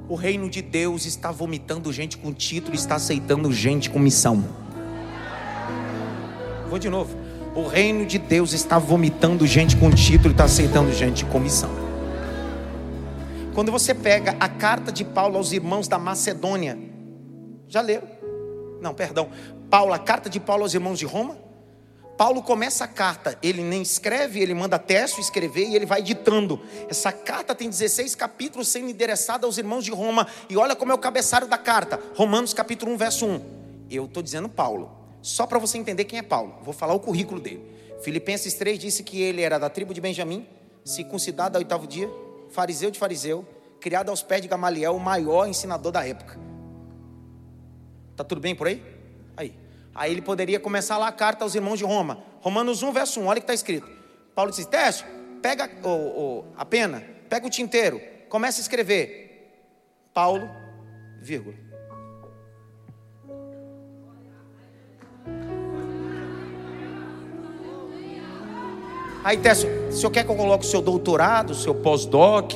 [0.09, 4.43] O reino de Deus está vomitando gente com título, está aceitando gente com missão.
[6.67, 7.15] Vou de novo.
[7.55, 11.71] O reino de Deus está vomitando gente com título está aceitando gente com missão.
[13.55, 16.77] Quando você pega a carta de Paulo aos irmãos da Macedônia,
[17.65, 18.09] já leram?
[18.81, 19.29] Não, perdão.
[19.69, 21.47] Paulo, a carta de Paulo aos irmãos de Roma.
[22.19, 26.59] Paulo começa a carta, ele nem escreve, ele manda Tércio escrever e ele vai editando.
[26.89, 30.27] Essa carta tem 16 capítulos sendo endereçada aos irmãos de Roma.
[30.49, 31.97] E olha como é o cabeçalho da carta.
[32.17, 33.41] Romanos capítulo 1, verso 1.
[33.89, 34.91] Eu estou dizendo Paulo.
[35.21, 36.57] Só para você entender quem é Paulo.
[36.61, 37.63] Vou falar o currículo dele.
[38.03, 40.45] Filipenses 3 disse que ele era da tribo de Benjamim,
[40.83, 42.11] circuncidado ao oitavo dia,
[42.49, 43.47] fariseu de fariseu,
[43.79, 46.37] criado aos pés de Gamaliel, o maior ensinador da época.
[48.17, 48.98] Tá tudo bem por aí?
[49.99, 50.13] Aí.
[50.13, 52.23] Ele poderia começar lá a carta aos irmãos de Roma.
[52.39, 53.91] Romanos 1, verso 1, olha o que está escrito.
[54.33, 55.05] Paulo disse: Teste,
[55.41, 59.67] pega o, a pena, pega o tinteiro, começa a escrever.
[60.13, 60.49] Paulo,
[61.21, 61.55] vírgula.
[69.21, 72.53] Aí, Técio, o senhor quer que eu coloque o seu doutorado, o seu pós-doc?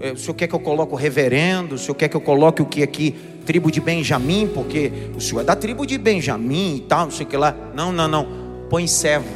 [0.00, 1.74] Eh, o senhor quer que eu coloque o reverendo?
[1.74, 3.14] O senhor quer que eu coloque o que aqui?
[3.44, 7.26] tribo de Benjamim, porque o senhor é da tribo de Benjamim e tal, não sei
[7.26, 7.54] o que lá.
[7.74, 8.26] Não, não, não.
[8.68, 9.26] Põe servo.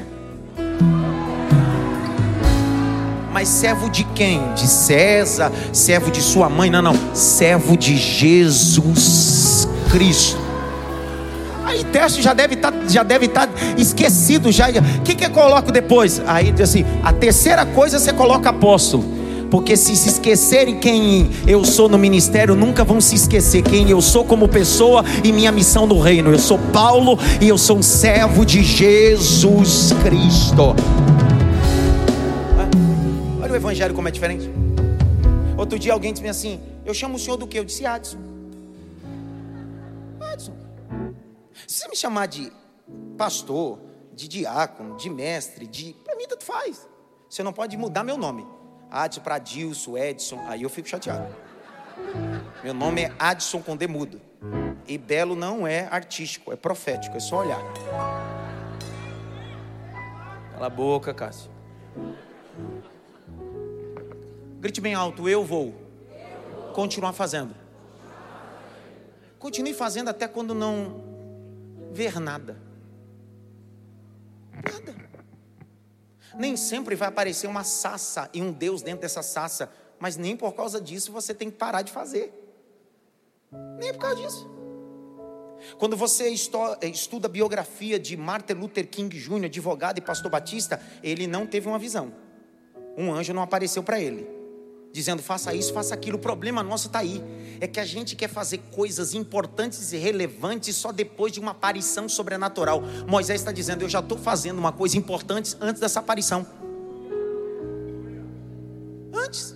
[3.33, 4.41] Mas servo de quem?
[4.55, 5.51] De César?
[5.73, 6.71] Servo de sua mãe?
[6.71, 6.95] Não, não.
[7.15, 10.39] Servo de Jesus Cristo.
[11.65, 14.69] Aí teste já deve estar, tá, estar tá esquecido já.
[14.69, 16.23] O que que eu coloco depois?
[16.27, 19.24] Aí diz assim: a terceira coisa você coloca apóstolo
[19.55, 24.03] Porque se se esquecerem quem eu sou no ministério, nunca vão se esquecer quem eu
[24.03, 26.33] sou como pessoa e minha missão no reino.
[26.33, 30.75] Eu sou Paulo e eu sou um servo de Jesus Cristo.
[33.41, 34.51] Olha o evangelho como é diferente.
[35.57, 37.57] Outro dia alguém disse assim: Eu chamo o senhor do que?
[37.57, 38.19] Eu disse Adson.
[40.33, 40.55] Adson.
[41.69, 42.51] Se você me chamar de
[43.17, 43.79] pastor,
[44.13, 45.95] de diácono, de mestre, de.
[46.05, 46.89] Para mim, tanto faz.
[47.31, 48.45] Você não pode mudar meu nome.
[48.91, 50.39] Adson para Adilson, Edson.
[50.47, 51.35] Aí eu fico chateado.
[52.63, 54.21] Meu nome é Adson com demudo.
[54.87, 57.63] E belo não é artístico, é profético, é só olhar.
[60.53, 61.51] Cala a boca, Cássio.
[64.61, 65.75] Grite bem alto, eu vou.
[66.75, 67.55] Continuar fazendo.
[69.39, 71.05] Continue fazendo até quando não
[71.93, 72.57] ver nada.
[74.53, 74.95] Nada.
[76.37, 80.53] Nem sempre vai aparecer uma sassa e um Deus dentro dessa sassa, mas nem por
[80.55, 82.33] causa disso você tem que parar de fazer.
[83.79, 84.51] Nem por causa disso.
[85.79, 91.27] Quando você estuda a biografia de Martin Luther King Jr., advogado e pastor batista, ele
[91.27, 92.13] não teve uma visão.
[92.97, 94.34] Um anjo não apareceu para ele
[94.95, 96.17] dizendo faça isso, faça aquilo.
[96.17, 97.21] O problema nosso está aí.
[97.61, 102.09] É que a gente quer fazer coisas importantes e relevantes só depois de uma aparição
[102.09, 102.81] sobrenatural.
[103.05, 106.47] Moisés está dizendo: Eu já estou fazendo uma coisa importante antes dessa aparição.
[109.13, 109.53] Antes.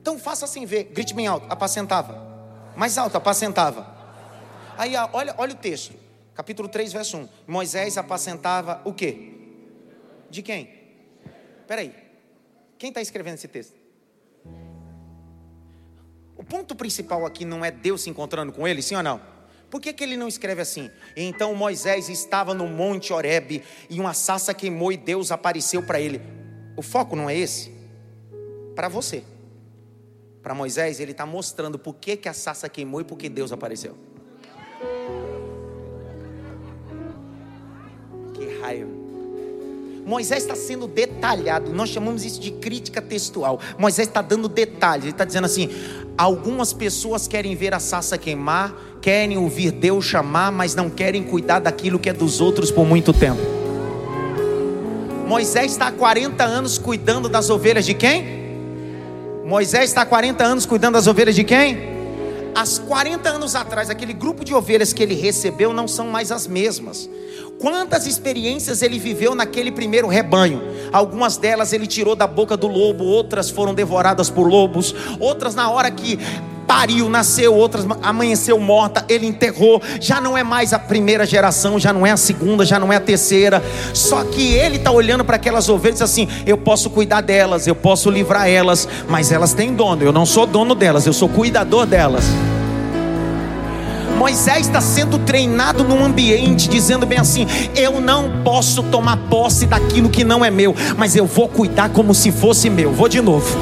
[0.00, 0.84] Então faça sem ver.
[0.84, 1.46] Grite bem alto.
[1.50, 2.72] Apacentava.
[2.74, 3.86] Mais alto, apacentava.
[4.78, 5.92] Aí olha, olha o texto.
[6.34, 7.28] Capítulo 3, verso 1.
[7.46, 9.34] Moisés apacentava o quê?
[10.30, 10.70] De quem?
[11.68, 11.94] Peraí.
[12.78, 13.81] Quem está escrevendo esse texto?
[16.42, 19.20] O ponto principal aqui não é Deus se encontrando com ele, sim ou não?
[19.70, 20.90] Por que, que ele não escreve assim?
[21.16, 26.20] Então Moisés estava no monte Horebe e uma sassa queimou e Deus apareceu para ele.
[26.76, 27.70] O foco não é esse?
[28.74, 29.22] Para você.
[30.42, 33.52] Para Moisés, ele está mostrando por que, que a sassa queimou e por que Deus
[33.52, 33.96] apareceu.
[38.34, 39.01] Que raiva.
[40.04, 43.60] Moisés está sendo detalhado, nós chamamos isso de crítica textual.
[43.78, 45.70] Moisés está dando detalhes, ele está dizendo assim:
[46.18, 51.60] algumas pessoas querem ver a sassa queimar, querem ouvir Deus chamar, mas não querem cuidar
[51.60, 53.40] daquilo que é dos outros por muito tempo.
[55.26, 58.42] Moisés está há 40 anos cuidando das ovelhas de quem?
[59.44, 61.92] Moisés está há 40 anos cuidando das ovelhas de quem?
[62.54, 66.46] Há 40 anos atrás, aquele grupo de ovelhas que ele recebeu não são mais as
[66.46, 67.08] mesmas.
[67.62, 70.60] Quantas experiências ele viveu naquele primeiro rebanho?
[70.92, 75.70] Algumas delas ele tirou da boca do lobo, outras foram devoradas por lobos, outras na
[75.70, 76.18] hora que
[76.66, 79.80] pariu, nasceu, outras amanheceu morta, ele enterrou.
[80.00, 82.96] Já não é mais a primeira geração, já não é a segunda, já não é
[82.96, 83.62] a terceira.
[83.94, 88.10] Só que ele está olhando para aquelas ovelhas assim: eu posso cuidar delas, eu posso
[88.10, 90.02] livrar elas, mas elas têm dono.
[90.02, 92.24] Eu não sou dono delas, eu sou cuidador delas.
[94.22, 100.08] Moisés está sendo treinado num ambiente, dizendo bem assim: eu não posso tomar posse daquilo
[100.08, 102.92] que não é meu, mas eu vou cuidar como se fosse meu.
[102.92, 103.58] Vou de novo.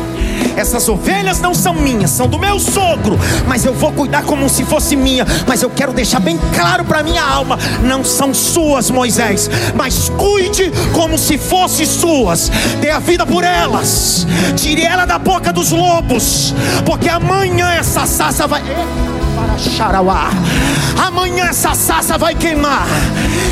[0.59, 3.19] Essas ovelhas não são minhas, são do meu sogro,
[3.49, 5.27] mas eu vou cuidar como se fosse minha.
[5.49, 10.71] Mas eu quero deixar bem claro para minha alma: não são suas, Moisés, mas cuide
[10.93, 12.53] como se fossem suas.
[12.83, 14.27] Dê a vida por elas,
[14.59, 18.63] tire ela da boca dos lobos, porque amanhã essa sassa vai.
[19.59, 20.31] Xarauá.
[21.07, 22.87] Amanhã essa sassa vai queimar.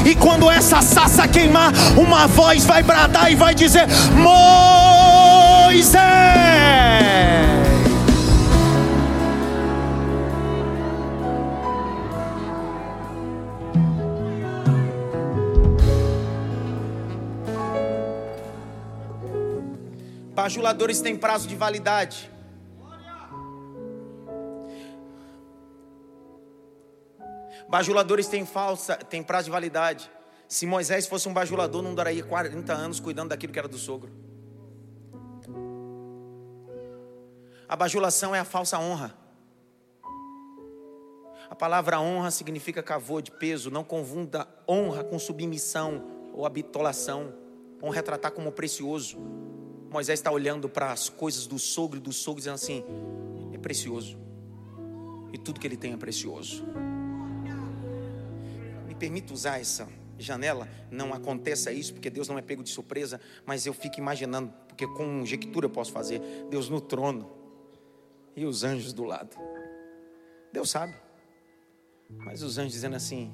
[0.05, 5.99] E quando essa sassa queimar, uma voz vai bradar e vai dizer: Moisés.
[20.35, 22.31] Bajuladores têm prazo de validade.
[27.69, 30.11] Bajuladores têm falsa, têm prazo de validade.
[30.49, 34.11] Se Moisés fosse um bajulador, não duraria 40 anos cuidando daquilo que era do sogro.
[37.69, 39.15] A bajulação é a falsa honra.
[41.51, 43.71] A palavra honra significa cavô de peso.
[43.71, 46.03] Não confunda honra com submissão
[46.33, 47.35] ou habitolação.
[47.83, 49.19] Honra é tratar como precioso.
[49.91, 52.83] Moisés está olhando para as coisas do sogro e do sogro, dizendo assim:
[53.53, 54.19] é precioso.
[55.31, 56.65] E tudo que ele tem é precioso
[58.99, 59.89] permita usar essa
[60.19, 64.53] janela, não aconteça isso, porque Deus não é pego de surpresa, mas eu fico imaginando,
[64.67, 66.21] porque com conjectura eu posso fazer,
[66.51, 67.31] Deus no trono
[68.37, 69.37] e os anjos do lado.
[70.53, 70.95] Deus sabe.
[72.11, 73.33] Mas os anjos dizendo assim,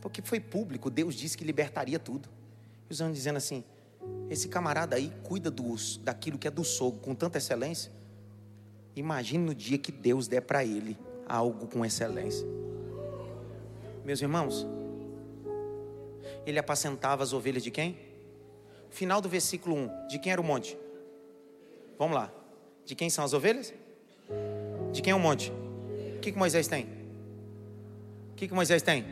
[0.00, 2.28] porque foi público, Deus disse que libertaria tudo.
[2.88, 3.64] E os anjos dizendo assim:
[4.28, 7.90] Esse camarada aí cuida dos, daquilo que é do sogro com tanta excelência.
[8.94, 12.46] Imagine no dia que Deus der para ele algo com excelência.
[14.08, 14.66] Meus irmãos,
[16.46, 17.94] ele apacentava as ovelhas de quem?
[18.88, 20.08] Final do versículo 1.
[20.08, 20.78] De quem era o monte?
[21.98, 22.32] Vamos lá.
[22.86, 23.74] De quem são as ovelhas?
[24.94, 25.52] De quem é o monte?
[26.16, 26.86] O que, que Moisés tem?
[28.32, 29.04] O que, que Moisés tem?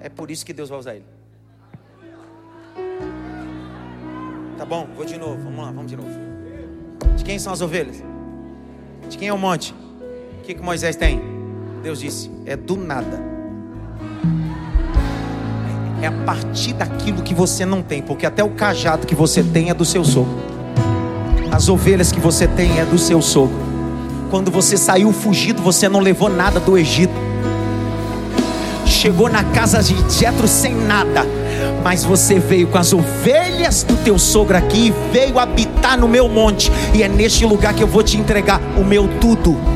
[0.00, 1.06] É por isso que Deus vai usar ele.
[4.58, 5.40] Tá bom, vou de novo.
[5.40, 6.18] Vamos lá, vamos de novo.
[7.16, 8.02] De quem são as ovelhas?
[9.08, 9.72] De quem é o monte?
[10.40, 11.20] O que, que Moisés tem?
[11.80, 13.30] Deus disse: é do nada.
[16.02, 19.70] É a partir daquilo que você não tem, porque até o cajado que você tem
[19.70, 20.34] é do seu sogro.
[21.48, 23.56] As ovelhas que você tem é do seu sogro.
[24.28, 27.14] Quando você saiu fugido, você não levou nada do Egito.
[28.84, 31.24] Chegou na casa de Jetro sem nada,
[31.84, 36.72] mas você veio com as ovelhas do teu sogro aqui veio habitar no meu monte,
[36.92, 39.71] e é neste lugar que eu vou te entregar o meu tudo.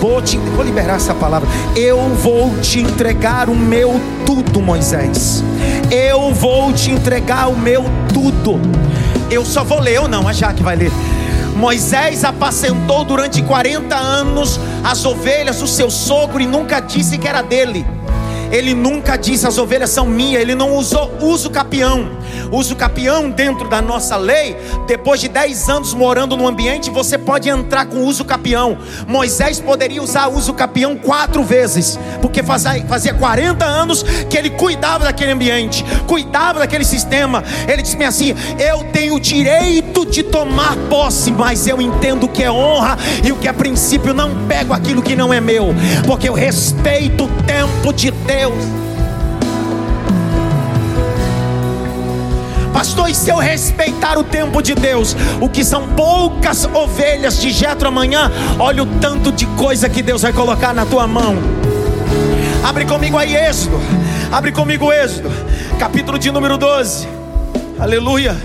[0.00, 1.46] Vou, te, vou liberar essa palavra.
[1.76, 5.44] Eu vou te entregar o meu tudo, Moisés.
[5.90, 8.58] Eu vou te entregar o meu tudo.
[9.30, 10.90] Eu só vou ler, ou não, a Jaque vai ler.
[11.54, 17.42] Moisés apacentou durante 40 anos as ovelhas do seu sogro e nunca disse que era
[17.42, 17.84] dele.
[18.50, 22.08] Ele nunca disse as ovelhas são minhas, ele não usou uso capião.
[22.50, 24.56] Uso capião dentro da nossa lei,
[24.86, 28.78] depois de 10 anos morando no ambiente, você pode entrar com uso capião.
[29.06, 35.04] Moisés poderia usar uso capião quatro vezes, porque fazia, fazia 40 anos que ele cuidava
[35.04, 37.42] daquele ambiente, cuidava daquele sistema.
[37.68, 42.42] Ele disse assim: Eu tenho o direito de tomar posse, mas eu entendo o que
[42.42, 44.14] é honra e o que é princípio.
[44.14, 45.74] Não pego aquilo que não é meu,
[46.06, 48.89] porque eu respeito o tempo de Deus.
[53.00, 57.50] Pastor, e se eu respeitar o tempo de Deus, o que são poucas ovelhas de
[57.50, 61.36] Jetro amanhã, olha o tanto de coisa que Deus vai colocar na tua mão.
[62.62, 63.80] Abre comigo aí Êxodo.
[64.30, 65.30] Abre comigo Êxodo,
[65.78, 67.08] capítulo de número 12.
[67.78, 68.36] Aleluia.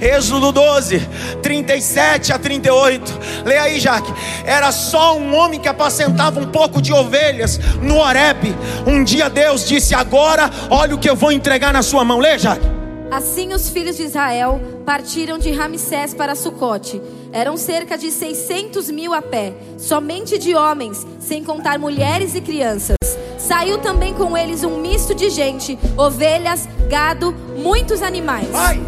[0.00, 0.98] Êxodo 12,
[1.42, 3.18] 37 a 38.
[3.44, 4.12] Leia aí, Jaque.
[4.44, 8.56] Era só um homem que apacentava um pouco de ovelhas no Horebe.
[8.86, 12.18] Um dia Deus disse: Agora, olha o que eu vou entregar na sua mão.
[12.18, 12.79] Leia, Jaque.
[13.10, 17.02] Assim os filhos de Israel partiram de Ramsés para Sucote.
[17.32, 22.96] Eram cerca de 600 mil a pé, somente de homens, sem contar mulheres e crianças.
[23.36, 28.48] Saiu também com eles um misto de gente, ovelhas, gado, muitos animais.
[28.48, 28.80] Vai.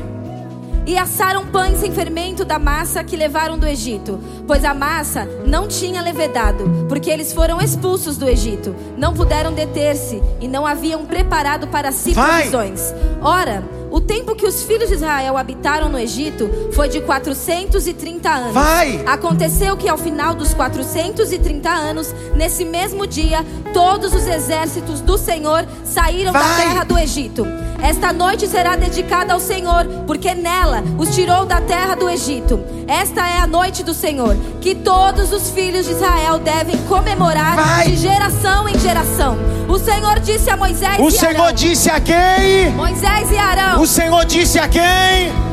[0.87, 5.67] E assaram pães sem fermento da massa que levaram do Egito, pois a massa não
[5.69, 8.75] tinha levedado, porque eles foram expulsos do Egito.
[8.97, 12.49] Não puderam deter-se e não haviam preparado para si Vai.
[12.49, 12.93] provisões.
[13.21, 13.63] Ora,
[13.93, 18.55] o tempo que os filhos de Israel habitaram no Egito foi de 430 anos.
[18.55, 19.03] Vai.
[19.07, 25.67] Aconteceu que ao final dos 430 anos, nesse mesmo dia, todos os exércitos do Senhor
[25.85, 26.63] saíram da Vai.
[26.63, 27.47] terra do Egito.
[27.83, 32.61] Esta noite será dedicada ao Senhor, porque nela os tirou da terra do Egito.
[32.87, 37.89] Esta é a noite do Senhor, que todos os filhos de Israel devem comemorar Vai.
[37.91, 39.37] de geração em geração.
[39.69, 41.53] O Senhor disse a Moisés O e Senhor Arão.
[41.53, 42.71] disse a quem?
[42.75, 43.82] Moisés e Arão.
[43.83, 45.52] O Senhor disse a quem?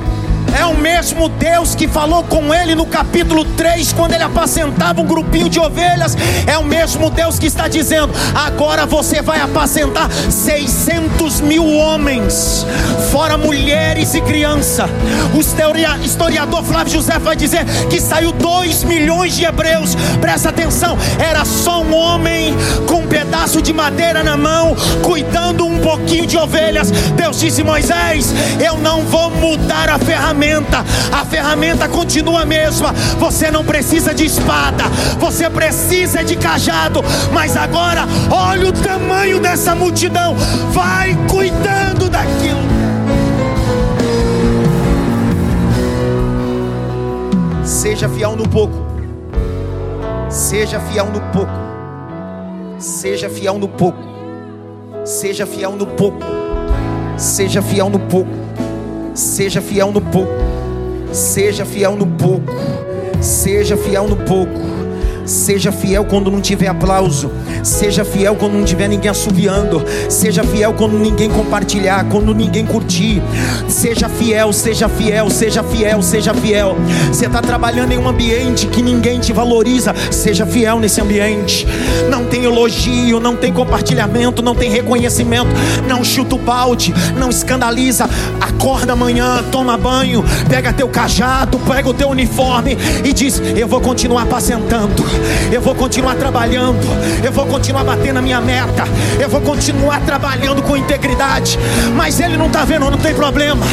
[0.57, 5.05] É o mesmo Deus que falou com ele no capítulo 3, quando ele apacentava um
[5.05, 6.17] grupinho de ovelhas.
[6.47, 12.65] É o mesmo Deus que está dizendo: agora você vai apacentar 600 mil homens,
[13.11, 14.89] fora mulheres e criança.
[15.33, 19.95] O historia- historiador Flávio José vai dizer que saiu 2 milhões de hebreus.
[20.19, 22.55] Presta atenção, era só um homem
[22.87, 26.89] com um pedaço de madeira na mão, cuidando um pouquinho de ovelhas.
[27.15, 30.28] Deus disse: Moisés, eu não vou mudar a ferramenta,
[31.11, 32.93] a ferramenta continua a mesma.
[33.17, 34.83] Você não precisa de espada,
[35.19, 37.01] você precisa de cajado.
[37.33, 40.35] Mas agora, olha o tamanho dessa multidão,
[40.71, 42.59] vai cuidando daquilo.
[47.63, 48.75] Seja fiel no pouco,
[50.29, 51.51] seja fiel no pouco,
[52.77, 54.03] seja fiel no pouco,
[55.05, 56.25] seja fiel no pouco,
[57.15, 58.31] seja fiel no pouco,
[59.19, 60.31] seja fiel no pouco,
[61.11, 62.53] seja fiel no pouco,
[63.21, 64.59] seja fiel no pouco,
[65.29, 67.31] Seja fiel quando não tiver aplauso.
[67.61, 69.85] Seja fiel quando não tiver ninguém assoviando.
[70.09, 73.21] Seja fiel quando ninguém compartilhar, quando ninguém curtir.
[73.67, 76.75] Seja fiel, seja fiel, seja fiel, seja fiel.
[77.09, 79.93] Você está trabalhando em um ambiente que ninguém te valoriza.
[80.09, 81.67] Seja fiel nesse ambiente.
[82.09, 85.49] Não tem elogio, não tem compartilhamento, não tem reconhecimento.
[85.87, 88.09] Não chuta o balde, não escandaliza.
[88.41, 92.75] Acorda amanhã, toma banho, pega teu cajado, pega o teu uniforme
[93.05, 95.18] e diz: Eu vou continuar apacentando
[95.51, 96.79] eu vou continuar trabalhando,
[97.23, 98.83] eu vou continuar batendo a minha meta,
[99.19, 101.57] eu vou continuar trabalhando com integridade,
[101.95, 103.65] mas ele não está vendo, não tem problema.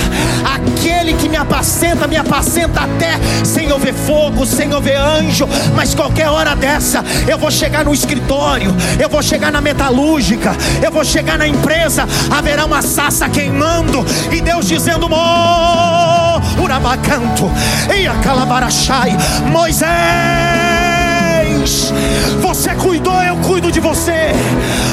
[0.45, 5.49] Aquele que me apacenta, me apacenta até sem eu ver fogo, sem eu ver anjo,
[5.75, 10.91] mas qualquer hora dessa eu vou chegar no escritório, eu vou chegar na metalúrgica, eu
[10.91, 17.51] vou chegar na empresa, haverá uma sassa queimando, e Deus dizendo: Mo, urabacanto,
[17.95, 19.17] e a calabarachai,
[19.51, 20.66] Moisés.
[22.41, 24.31] Você cuidou, eu cuido de você.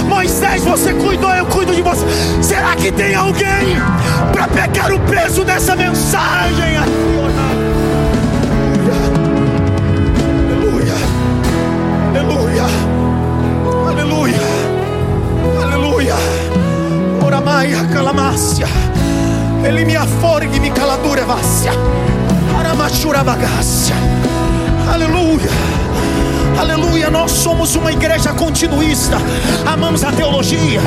[0.08, 2.04] Moisés, você cuidou, eu cuido de você.
[2.42, 3.78] Será que tem alguém
[4.32, 6.78] para pegar o peso dessa mensagem?
[10.48, 10.96] Aleluia,
[12.10, 12.64] aleluia,
[13.90, 14.42] aleluia,
[15.62, 16.16] aleluia.
[17.24, 18.68] Oramaia calamácia.
[19.64, 21.72] Ele me aforgue, me caladura, vácia.
[22.60, 23.96] Aramachura bagácia.
[24.92, 25.83] Aleluia.
[26.58, 29.18] Aleluia, nós somos uma igreja continuista.
[29.66, 30.80] Amamos a teologia,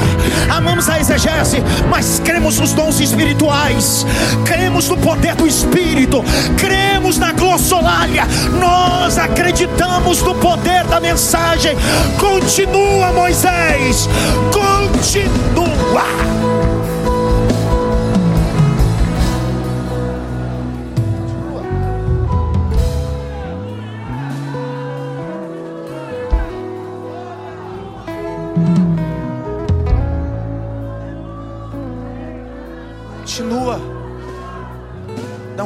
[0.48, 4.06] amamos a exegese, mas cremos nos dons espirituais,
[4.44, 6.24] cremos no poder do Espírito,
[6.56, 8.24] cremos na glossolalia.
[8.58, 11.76] Nós acreditamos no poder da mensagem.
[12.18, 14.08] Continua, Moisés,
[14.52, 16.65] continua.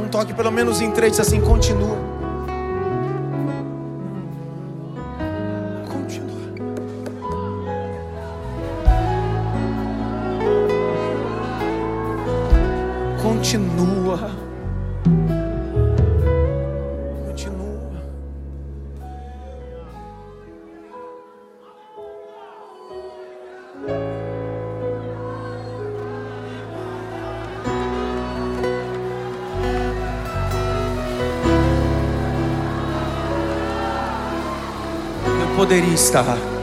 [0.09, 1.41] Toque pelo menos em três, assim.
[1.41, 2.10] Continua.
[35.61, 36.60] Poderia estar.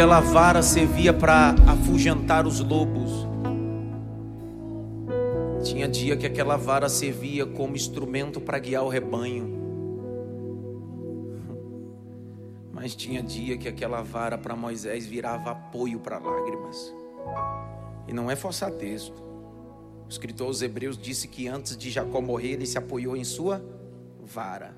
[0.00, 3.28] Aquela vara servia para afugentar os lobos.
[5.62, 9.60] Tinha dia que aquela vara servia como instrumento para guiar o rebanho.
[12.72, 16.94] Mas tinha dia que aquela vara para Moisés virava apoio para lágrimas.
[18.08, 19.22] E não é forçar texto.
[20.06, 23.62] O escritor aos Hebreus disse que antes de Jacó morrer, ele se apoiou em sua
[24.18, 24.74] vara.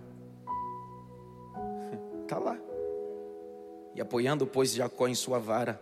[3.95, 5.81] E apoiando, pois, Jacó em sua vara.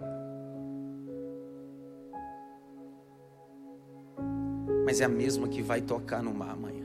[4.85, 6.81] Mas é a mesma que vai tocar no mar amanhã.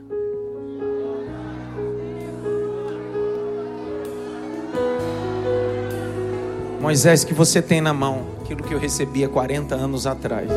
[6.80, 10.48] Moisés, que você tem na mão aquilo que eu recebi há 40 anos atrás.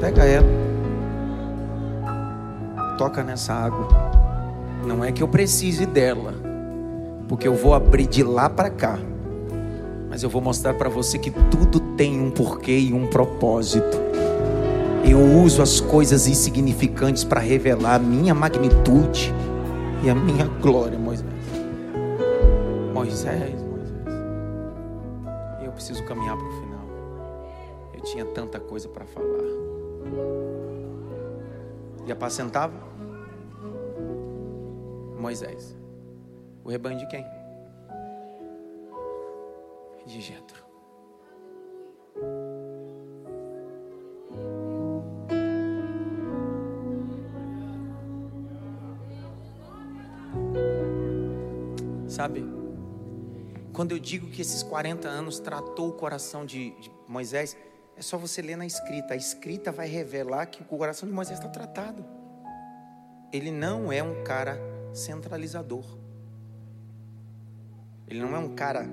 [0.00, 0.48] Pega ela.
[2.98, 3.86] Toca nessa água.
[4.84, 6.45] Não é que eu precise dela,
[7.28, 8.98] porque eu vou abrir de lá para cá.
[10.08, 13.98] Mas eu vou mostrar para você que tudo tem um porquê e um propósito.
[15.08, 19.32] Eu uso as coisas insignificantes para revelar a minha magnitude
[20.02, 21.30] e a minha glória, Moisés.
[22.92, 24.06] Moisés, Moisés.
[25.62, 26.86] Eu preciso caminhar para o final.
[27.94, 29.26] Eu tinha tanta coisa para falar.
[32.06, 32.74] E apacentava
[35.18, 35.76] Moisés.
[36.66, 37.24] O rebanho de quem?
[40.04, 40.66] De Jetro.
[52.08, 52.44] Sabe?
[53.72, 57.56] Quando eu digo que esses 40 anos tratou o coração de, de Moisés,
[57.96, 59.14] é só você ler na escrita.
[59.14, 62.04] A escrita vai revelar que o coração de Moisés está tratado.
[63.32, 64.58] Ele não é um cara
[64.92, 66.05] centralizador.
[68.08, 68.88] Ele não é um cara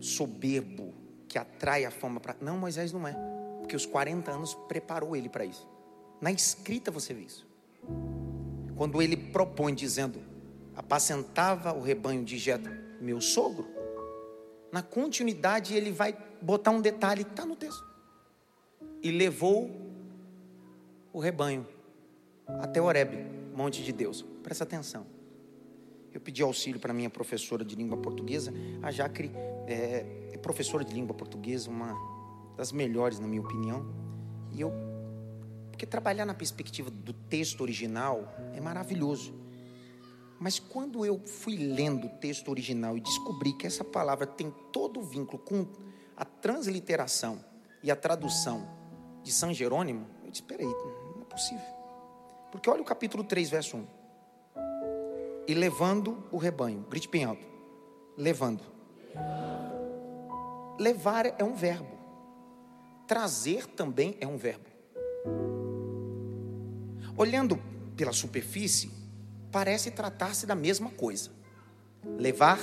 [0.00, 0.92] soberbo
[1.28, 2.36] que atrai a fama para.
[2.40, 3.16] Não, Moisés não é.
[3.60, 5.68] Porque os 40 anos preparou ele para isso.
[6.20, 7.46] Na escrita você vê isso.
[8.76, 10.20] Quando ele propõe dizendo:
[10.74, 13.66] apacentava o rebanho de Jetro, meu sogro.
[14.72, 17.86] Na continuidade ele vai botar um detalhe que está no texto.
[19.02, 19.70] E levou
[21.12, 21.66] o rebanho
[22.46, 23.24] até Horebe,
[23.54, 24.24] monte de Deus.
[24.42, 25.06] Presta atenção.
[26.12, 28.52] Eu pedi auxílio para minha professora de língua portuguesa.
[28.82, 29.30] A Jacre
[29.66, 31.94] é, é professora de língua portuguesa, uma
[32.56, 33.86] das melhores na minha opinião.
[34.50, 34.72] E eu,
[35.70, 39.34] porque trabalhar na perspectiva do texto original é maravilhoso.
[40.38, 45.00] Mas quando eu fui lendo o texto original e descobri que essa palavra tem todo
[45.00, 45.66] o vínculo com
[46.16, 47.42] a transliteração
[47.82, 48.68] e a tradução
[49.22, 51.64] de São Jerônimo, eu disse: peraí, não é possível.
[52.50, 54.01] Porque olha o capítulo 3, verso 1.
[55.46, 57.46] E levando o rebanho, grite bem alto:
[58.16, 58.62] levando.
[60.78, 61.98] Levar é um verbo,
[63.06, 64.64] trazer também é um verbo.
[67.16, 67.60] Olhando
[67.96, 68.90] pela superfície,
[69.50, 71.30] parece tratar-se da mesma coisa:
[72.18, 72.58] levar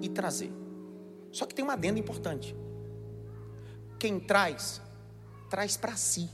[0.00, 0.52] e trazer.
[1.30, 2.56] Só que tem uma adenda importante.
[3.98, 4.80] Quem traz,
[5.50, 6.30] traz para si.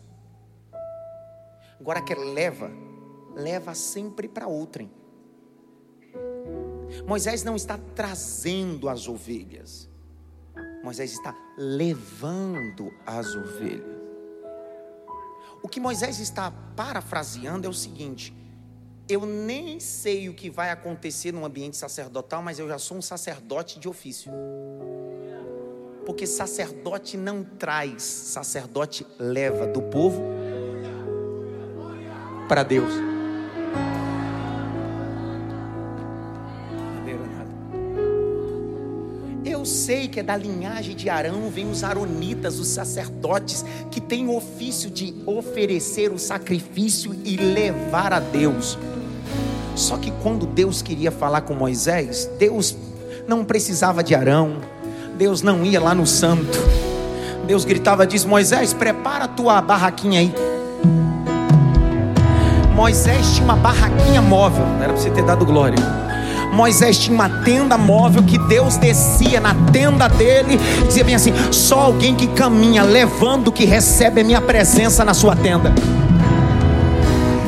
[1.78, 2.70] Agora, quem leva,
[3.34, 4.90] leva sempre para outrem.
[7.06, 9.88] Moisés não está trazendo as ovelhas,
[10.82, 13.94] Moisés está levando as ovelhas.
[15.62, 18.34] O que Moisés está parafraseando é o seguinte:
[19.08, 23.02] eu nem sei o que vai acontecer no ambiente sacerdotal, mas eu já sou um
[23.02, 24.30] sacerdote de ofício.
[26.04, 30.22] Porque sacerdote não traz, sacerdote leva do povo
[32.46, 33.13] para Deus.
[39.84, 44.34] Sei que é da linhagem de Arão vem os aronitas, os sacerdotes, que têm o
[44.34, 48.78] ofício de oferecer o sacrifício e levar a Deus.
[49.76, 52.74] Só que quando Deus queria falar com Moisés, Deus
[53.28, 54.56] não precisava de Arão,
[55.18, 56.58] Deus não ia lá no santo.
[57.46, 60.34] Deus gritava, diz: Moisés, prepara a tua barraquinha aí.
[62.74, 66.03] Moisés tinha uma barraquinha móvel, não era para você ter dado glória.
[66.54, 71.32] Moisés tinha uma tenda móvel que Deus descia na tenda dele e dizia bem assim:
[71.50, 75.74] só alguém que caminha levando que recebe a minha presença na sua tenda.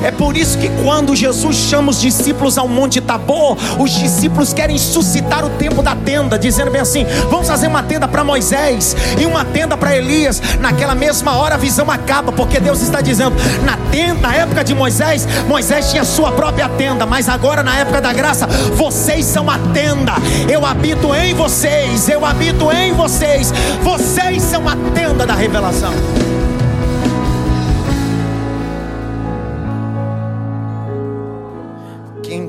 [0.07, 4.79] É por isso que quando Jesus chama os discípulos ao Monte Tabor, os discípulos querem
[4.79, 9.27] suscitar o tempo da tenda, dizendo bem assim: vamos fazer uma tenda para Moisés e
[9.27, 10.41] uma tenda para Elias.
[10.61, 13.35] Naquela mesma hora a visão acaba, porque Deus está dizendo:
[13.65, 18.01] na tenda, na época de Moisés, Moisés tinha sua própria tenda, mas agora na época
[18.01, 18.47] da graça,
[18.77, 20.13] vocês são a tenda.
[20.49, 23.53] Eu habito em vocês, eu habito em vocês.
[23.83, 25.93] Vocês são a tenda da revelação.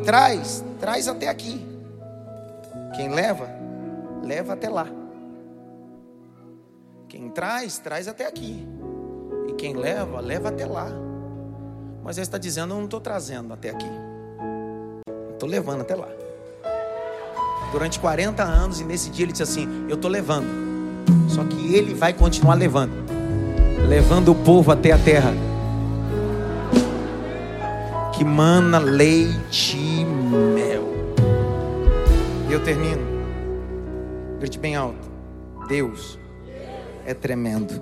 [0.07, 1.61] Traz, traz até aqui.
[2.95, 3.49] Quem leva,
[4.23, 4.87] leva até lá.
[7.09, 8.65] Quem traz, traz até aqui.
[9.49, 10.87] E quem leva, leva até lá.
[12.05, 13.91] Mas ele está dizendo: Eu não estou trazendo até aqui.
[15.33, 16.07] Estou levando até lá.
[17.73, 20.47] Durante 40 anos, e nesse dia ele disse assim: Eu estou levando.
[21.27, 23.05] Só que ele vai continuar levando
[23.87, 25.33] levando o povo até a terra
[28.17, 29.96] que mana leite
[30.27, 30.83] mel.
[32.49, 33.05] E eu termino.
[34.39, 35.09] Grite bem alto.
[35.67, 36.19] Deus
[37.05, 37.81] é tremendo.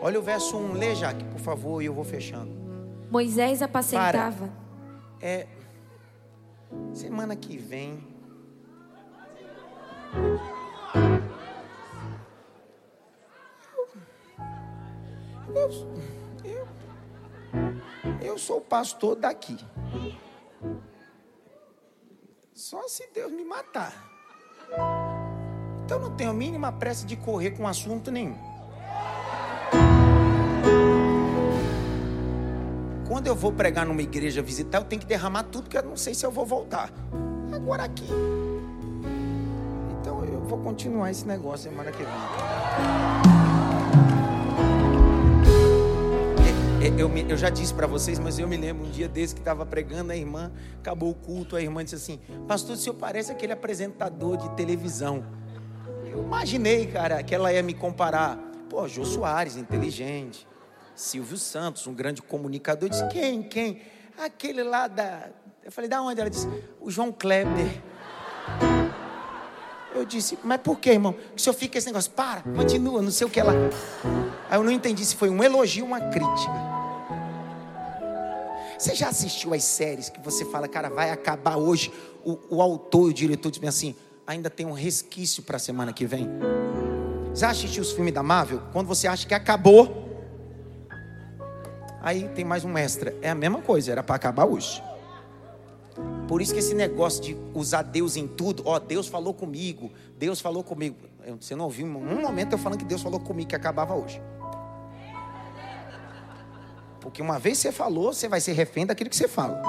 [0.00, 2.52] Olha o verso 1, lê, Jaque, por favor, e eu vou fechando.
[3.10, 4.50] Moisés apacentava.
[5.20, 5.46] É.
[6.92, 7.98] Semana que vem.
[15.54, 15.70] Eu,
[16.44, 16.68] eu,
[18.20, 19.56] eu sou pastor daqui.
[22.56, 23.92] Só se Deus me matar.
[25.84, 28.34] Então não tenho a mínima pressa de correr com assunto nenhum.
[33.06, 35.98] Quando eu vou pregar numa igreja visitar, eu tenho que derramar tudo, que eu não
[35.98, 36.90] sei se eu vou voltar.
[37.54, 38.08] Agora aqui.
[40.00, 43.65] Então eu vou continuar esse negócio semana que vem.
[46.98, 49.64] Eu, eu, já disse para vocês, mas eu me lembro um dia desse que estava
[49.64, 53.52] pregando a irmã, acabou o culto, a irmã disse assim: Pastor, o senhor parece aquele
[53.52, 55.24] apresentador de televisão.
[56.04, 58.36] Eu imaginei, cara, que ela ia me comparar.
[58.68, 60.46] Pô, Jô Soares, inteligente.
[60.94, 62.84] Silvio Santos, um grande comunicador.
[62.84, 63.42] Eu disse: Quem?
[63.42, 63.82] Quem?
[64.18, 65.30] Aquele lá da.
[65.64, 66.20] Eu falei: Da onde?
[66.20, 66.48] Ela disse:
[66.80, 67.82] O João Kleber.
[69.96, 71.14] Eu disse, mas por que, irmão?
[71.14, 73.54] Que o senhor fica esse negócio, para, continua, não sei o que ela.
[74.50, 76.52] Aí eu não entendi se foi um elogio ou uma crítica.
[78.78, 81.90] Você já assistiu as séries que você fala, cara, vai acabar hoje?
[82.22, 85.94] O, o autor e o diretor dizem assim: ainda tem um resquício para a semana
[85.94, 86.28] que vem.
[87.34, 88.60] Já assistiu os filmes da Marvel?
[88.74, 90.10] Quando você acha que acabou,
[92.02, 93.16] aí tem mais um extra.
[93.22, 94.82] É a mesma coisa, era para acabar hoje.
[96.28, 100.40] Por isso que esse negócio de usar Deus em tudo, ó, Deus falou comigo, Deus
[100.40, 100.96] falou comigo.
[101.40, 104.20] Você não ouviu um momento eu falando que Deus falou comigo que acabava hoje.
[107.00, 109.62] Porque uma vez você falou, você vai ser refém daquilo que você fala.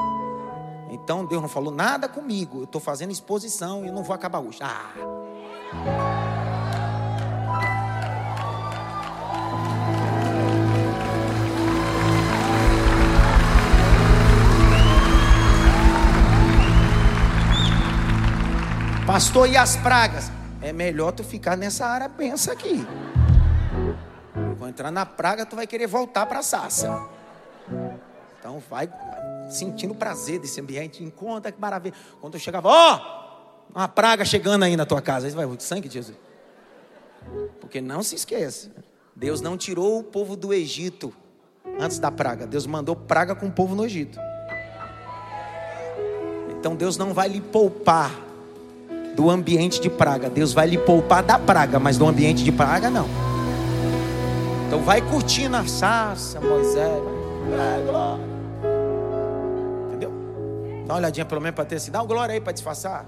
[0.89, 2.59] Então Deus não falou nada comigo.
[2.59, 4.59] Eu estou fazendo exposição e não vou acabar hoje.
[4.61, 6.06] Ah!
[19.07, 20.29] Pastor, e as pragas?
[20.61, 22.85] É melhor tu ficar nessa área, pensa aqui.
[24.33, 27.07] Quando entrar na praga, tu vai querer voltar para a saça.
[28.37, 28.89] Então vai
[29.49, 31.01] sentindo prazer desse ambiente.
[31.01, 31.95] Encontra que maravilha.
[32.19, 35.25] Quando eu chegava, ó, oh, uma praga chegando aí na tua casa.
[35.25, 36.17] Aí vai, o sangue de Jesus.
[37.61, 38.69] Porque não se esqueça,
[39.15, 41.13] Deus não tirou o povo do Egito
[41.79, 42.45] antes da praga.
[42.45, 44.19] Deus mandou praga com o povo no Egito.
[46.59, 48.26] Então Deus não vai lhe poupar
[49.17, 50.29] do ambiente de praga.
[50.29, 53.07] Deus vai lhe poupar da praga, mas do ambiente de praga não.
[54.67, 57.01] Então vai curtindo a sarça, Moisés.
[57.87, 58.23] Glória.
[59.87, 60.11] Entendeu?
[60.85, 61.89] Dá uma olhadinha pelo menos para ter assim.
[61.89, 63.07] Dá uma glória aí para disfarçar.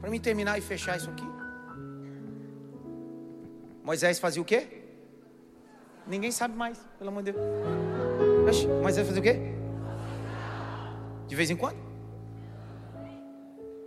[0.00, 1.28] Para mim terminar e fechar isso aqui.
[3.82, 4.83] Moisés fazia o quê?
[6.06, 7.44] Ninguém sabe mais, pelo amor de Deus.
[8.82, 9.38] Moisés fazia o quê?
[11.26, 11.84] De vez em quando?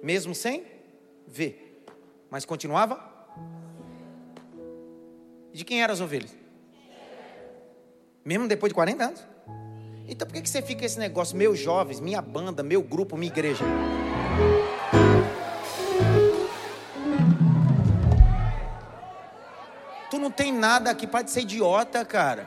[0.07, 0.63] mesmo sem
[1.27, 1.83] ver.
[2.29, 2.97] Mas continuava?
[5.51, 6.33] De quem eram as ovelhas?
[8.23, 9.27] Mesmo depois de 40 anos?
[10.07, 13.65] Então por que você fica esse negócio, meus jovens, minha banda, meu grupo, minha igreja?
[20.27, 22.45] Não tem nada aqui, para de ser idiota, cara.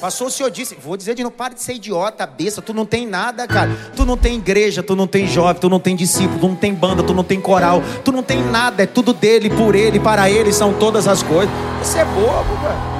[0.00, 2.86] Passou o senhor disse, vou dizer de novo, para de ser idiota, besta, tu não
[2.86, 3.70] tem nada, cara.
[3.96, 6.72] Tu não tem igreja, tu não tem jovem, tu não tem discípulo, tu não tem
[6.72, 10.30] banda, tu não tem coral, tu não tem nada, é tudo dele, por ele, para
[10.30, 11.52] ele, são todas as coisas.
[11.82, 12.92] Isso é bobo, cara.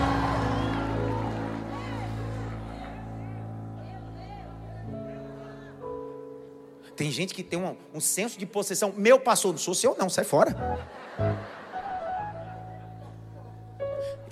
[6.96, 8.92] Tem gente que tem um, um senso de possessão.
[8.96, 10.54] Meu pastor, não sou seu, não, sai fora.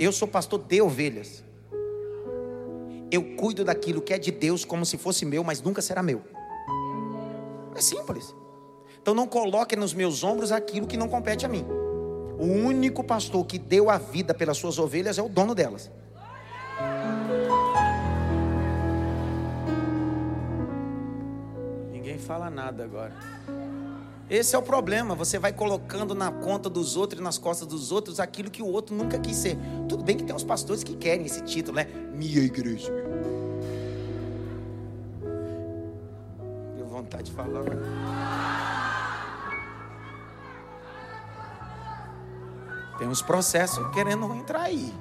[0.00, 1.44] Eu sou pastor de ovelhas
[3.10, 6.22] eu cuido daquilo que é de Deus como se fosse meu, mas nunca será meu.
[7.74, 8.34] É simples.
[9.02, 11.66] Então não coloque nos meus ombros aquilo que não compete a mim.
[12.38, 15.90] O único pastor que deu a vida pelas suas ovelhas é o dono delas.
[21.90, 23.12] Ninguém fala nada agora.
[24.30, 25.16] Esse é o problema.
[25.16, 28.66] Você vai colocando na conta dos outros e nas costas dos outros aquilo que o
[28.66, 29.58] outro nunca quis ser.
[29.88, 31.88] Tudo bem que tem uns pastores que querem esse título, né?
[32.14, 32.92] Minha igreja.
[36.76, 37.64] Deu vontade de falar.
[37.64, 37.76] Né?
[42.98, 44.94] Tem uns processos querendo entrar aí.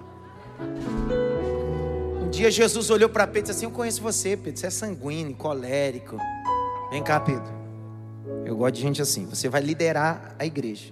[2.23, 4.59] Um dia Jesus olhou para Pedro e disse assim: Eu conheço você, Pedro.
[4.59, 6.17] Você é sanguíneo, colérico.
[6.89, 7.58] Vem cá, Pedro.
[8.49, 9.27] Eu gosto de gente assim.
[9.27, 10.91] Você vai liderar a igreja.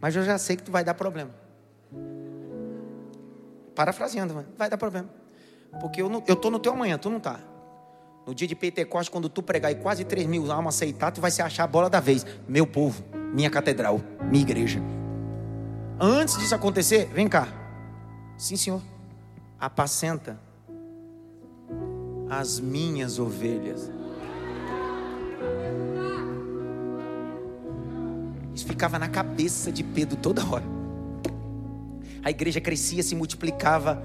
[0.00, 1.30] Mas eu já sei que tu vai dar problema.
[3.74, 5.10] Parafraseando, vai dar problema.
[5.82, 7.40] Porque eu, estou no teu amanhã, tu não está.
[8.26, 11.30] No dia de Pentecostes, quando tu pregar e quase 3 mil almas aceitar, tu vai
[11.30, 12.24] se achar a bola da vez.
[12.48, 14.80] Meu povo, minha catedral, minha igreja.
[16.00, 17.48] Antes disso acontecer, vem cá.
[18.38, 18.80] Sim, senhor.
[19.60, 20.40] Apacenta
[22.30, 23.97] as minhas ovelhas.
[28.58, 30.64] Isso ficava na cabeça de Pedro toda hora.
[32.24, 34.02] A igreja crescia, se multiplicava.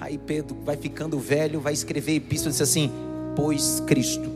[0.00, 2.90] Aí Pedro vai ficando velho, vai escrever epístola, diz assim:
[3.36, 4.30] Pois Cristo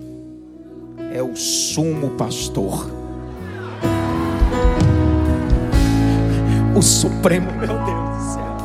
[1.11, 2.87] é o sumo pastor,
[6.77, 8.57] o supremo, meu Deus do céu.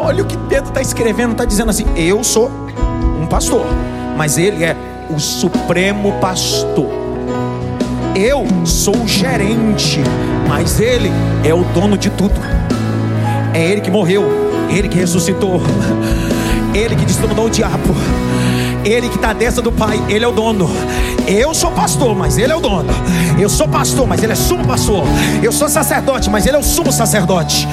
[0.00, 2.50] Olha o que Pedro está escrevendo, está dizendo assim: Eu sou
[3.22, 3.64] um pastor,
[4.16, 4.74] mas ele é
[5.08, 7.07] o supremo pastor.
[8.18, 10.00] Eu sou o gerente,
[10.48, 11.08] mas ele
[11.44, 12.34] é o dono de tudo.
[13.54, 14.24] É ele que morreu,
[14.68, 15.62] ele que ressuscitou,
[16.74, 17.94] ele que destronou o diabo.
[18.84, 20.68] Ele que está dentro do Pai, Ele é o dono.
[21.26, 22.88] Eu sou pastor, mas Ele é o dono.
[23.38, 25.04] Eu sou pastor, mas Ele é sumo pastor.
[25.42, 27.68] Eu sou sacerdote, mas Ele é o sumo sacerdote.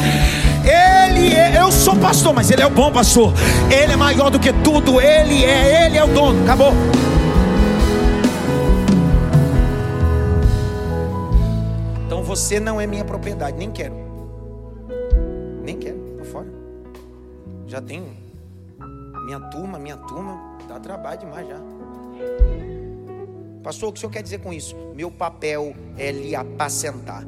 [0.63, 3.33] Ele é, eu sou pastor, mas Ele é o bom pastor.
[3.69, 4.99] Ele é maior do que tudo.
[4.99, 6.43] Ele é, Ele é o dono.
[6.43, 6.73] Acabou.
[12.35, 13.95] Você não é minha propriedade, nem quero.
[15.63, 16.47] Nem quero, tô fora.
[17.65, 18.13] Já tenho
[19.25, 21.57] minha turma, minha turma, dá trabalho demais já.
[23.63, 24.75] Pastor, o que o senhor quer dizer com isso?
[24.93, 27.25] Meu papel é lhe apacentar.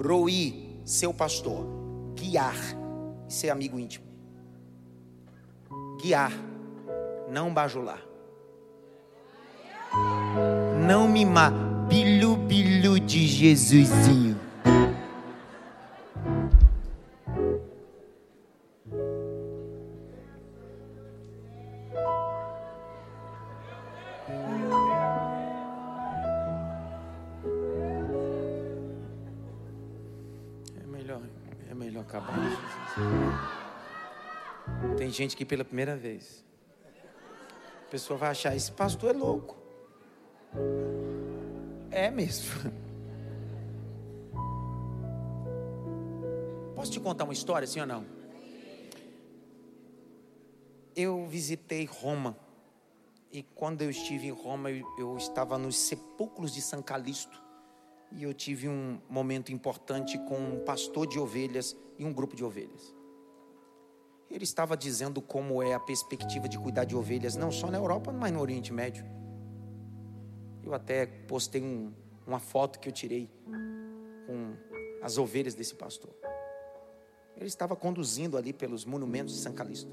[0.00, 1.66] Roi, seu pastor
[2.14, 2.54] guiar
[3.28, 4.06] e ser amigo íntimo.
[6.00, 6.32] Guiar,
[7.28, 8.00] não bajular.
[10.86, 11.52] Não mimar,
[11.88, 14.36] bilu bilu de Jesusinho.
[35.16, 36.44] gente que pela primeira vez.
[37.86, 39.56] A pessoa vai achar: esse pastor é louco.
[41.90, 42.72] É mesmo.
[46.74, 48.04] Posso te contar uma história, sim ou não?
[50.94, 52.36] Eu visitei Roma.
[53.32, 57.42] E quando eu estive em Roma, eu, eu estava nos sepulcros de São Calixto.
[58.12, 62.44] E eu tive um momento importante com um pastor de ovelhas e um grupo de
[62.44, 62.94] ovelhas.
[64.30, 68.12] Ele estava dizendo como é a perspectiva de cuidar de ovelhas, não só na Europa,
[68.12, 69.04] mas no Oriente Médio.
[70.66, 71.92] Eu até postei um,
[72.26, 73.30] uma foto que eu tirei
[74.26, 74.56] com
[75.00, 76.10] as ovelhas desse pastor.
[77.36, 79.90] Ele estava conduzindo ali pelos monumentos de São Calixto.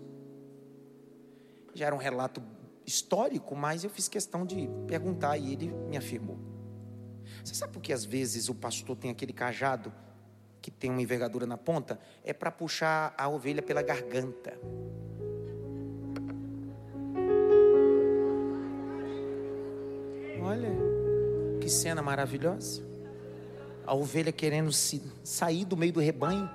[1.76, 2.41] Já era um relato
[2.86, 6.39] histórico, mas eu fiz questão de perguntar e ele me afirmou.
[7.43, 9.93] Você sabe por que às vezes o pastor tem aquele cajado
[10.61, 14.57] que tem uma envergadura na ponta, é para puxar a ovelha pela garganta.
[20.44, 20.70] Olha,
[21.60, 22.82] que cena maravilhosa.
[23.86, 26.50] A ovelha querendo se sair do meio do rebanho.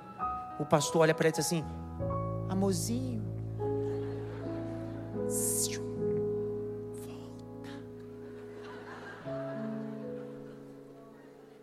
[0.59, 1.63] O pastor olha para ela e diz assim:
[2.49, 3.19] Amorzinho,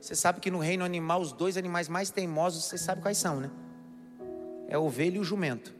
[0.06, 3.40] Você sabe que no reino animal, os dois animais mais teimosos, você sabe quais são,
[3.40, 3.50] né?
[4.68, 5.74] É a ovelha e o jumento.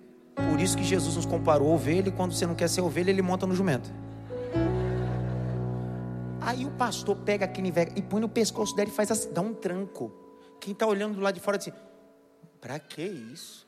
[0.50, 3.22] Por isso que Jesus nos comparou ovelha, e quando você não quer ser ovelha, ele
[3.22, 3.88] monta no jumento.
[6.46, 9.40] Aí o pastor pega aquele velho e põe no pescoço dele e faz assim, dá
[9.40, 10.12] um tranco.
[10.60, 11.76] Quem está olhando do lado de fora diz assim:
[12.60, 13.66] para que isso?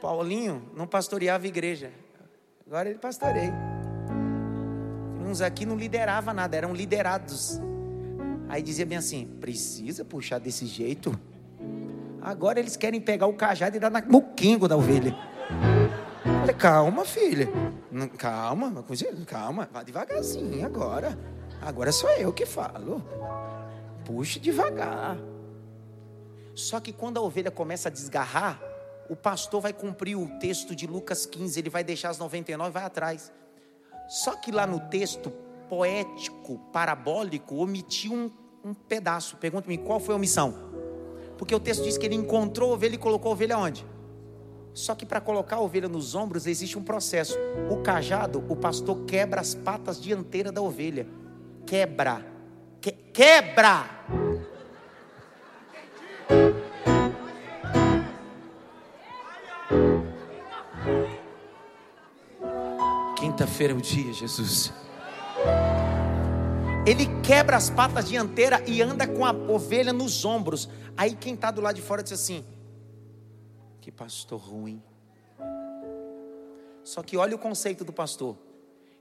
[0.00, 1.90] Paulinho não pastoreava a igreja,
[2.64, 3.52] agora ele pastoreia.
[5.26, 7.60] Uns aqui não liderava nada, eram liderados.
[8.48, 11.18] Aí dizia bem assim: precisa puxar desse jeito?
[12.22, 15.16] Agora eles querem pegar o cajado e dar no quingo da ovelha.
[16.40, 17.48] Falei, calma, filha.
[18.16, 18.84] Calma,
[19.26, 21.18] calma, vá devagarzinho agora.
[21.60, 23.02] Agora sou eu que falo.
[24.04, 25.18] Puxe devagar.
[26.54, 28.60] Só que quando a ovelha começa a desgarrar,
[29.08, 32.72] o pastor vai cumprir o texto de Lucas 15, ele vai deixar as 99 e
[32.72, 33.32] vai atrás.
[34.08, 35.30] Só que lá no texto
[35.68, 38.30] poético, parabólico, omitiu um,
[38.64, 39.36] um pedaço.
[39.36, 40.54] Pergunta-me qual foi a omissão?
[41.36, 43.86] Porque o texto diz que ele encontrou a ovelha e colocou a ovelha onde?
[44.72, 47.36] Só que para colocar a ovelha nos ombros existe um processo.
[47.70, 51.06] O cajado, o pastor quebra as patas dianteiras da ovelha.
[51.66, 52.24] Quebra.
[52.80, 54.00] Que, quebra!
[63.16, 64.72] Quinta-feira é o dia, Jesus.
[66.86, 70.68] Ele quebra as patas dianteiras e anda com a ovelha nos ombros.
[70.96, 72.44] Aí quem está do lado de fora diz assim:
[73.80, 74.82] Que pastor ruim.
[76.84, 78.36] Só que olha o conceito do pastor.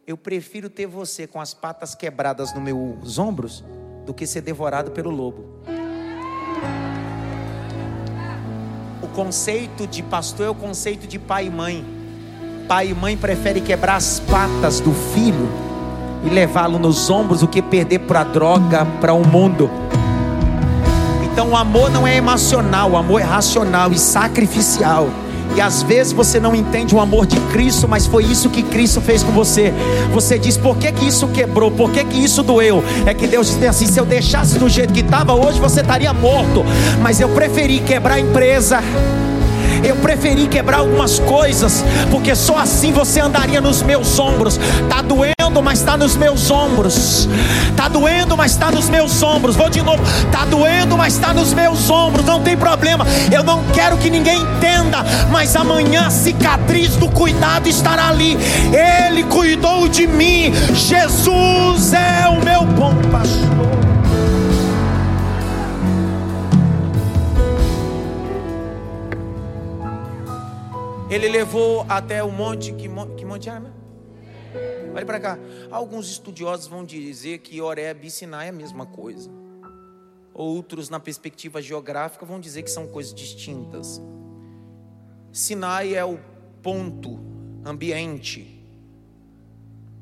[0.08, 3.64] Eu prefiro ter você com as patas quebradas nos meus ombros
[4.06, 5.46] do que ser devorado pelo lobo.
[9.04, 11.86] O conceito de pastor é o conceito de pai e mãe.
[12.68, 15.50] Pai e mãe preferem quebrar as patas do filho
[16.26, 19.70] e levá-lo nos ombros do que perder para a droga, para o mundo.
[21.40, 25.10] Então o amor não é emocional, o amor é racional e sacrificial.
[25.56, 29.00] E às vezes você não entende o amor de Cristo, mas foi isso que Cristo
[29.00, 29.74] fez com você.
[30.14, 31.72] Você diz: por que, que isso quebrou?
[31.72, 32.84] Por que, que isso doeu?
[33.06, 36.12] É que Deus diz assim: se eu deixasse do jeito que estava hoje, você estaria
[36.12, 36.66] morto.
[37.02, 38.84] Mas eu preferi quebrar a empresa
[39.84, 44.60] eu preferi quebrar algumas coisas, porque só assim você andaria nos meus ombros.
[44.90, 47.28] Tá doendo, mas está nos meus ombros.
[47.76, 49.56] Tá doendo, mas está nos meus ombros.
[49.56, 50.02] Vou de novo.
[50.32, 52.26] Tá doendo, mas está nos meus ombros.
[52.26, 53.06] Não tem problema.
[53.32, 58.38] Eu não quero que ninguém entenda, mas amanhã a cicatriz do cuidado estará ali.
[59.08, 60.54] Ele cuidou de mim.
[60.74, 63.89] Jesus é o meu bom pastor.
[71.10, 72.88] Ele levou até o monte, que,
[73.18, 73.74] que monte era?
[74.94, 75.40] Olha para cá.
[75.72, 79.28] Alguns estudiosos vão dizer que Oreb e Sinai é a mesma coisa.
[80.32, 84.00] Outros, na perspectiva geográfica, vão dizer que são coisas distintas.
[85.32, 86.20] Sinai é o
[86.62, 87.20] ponto,
[87.66, 88.64] ambiente.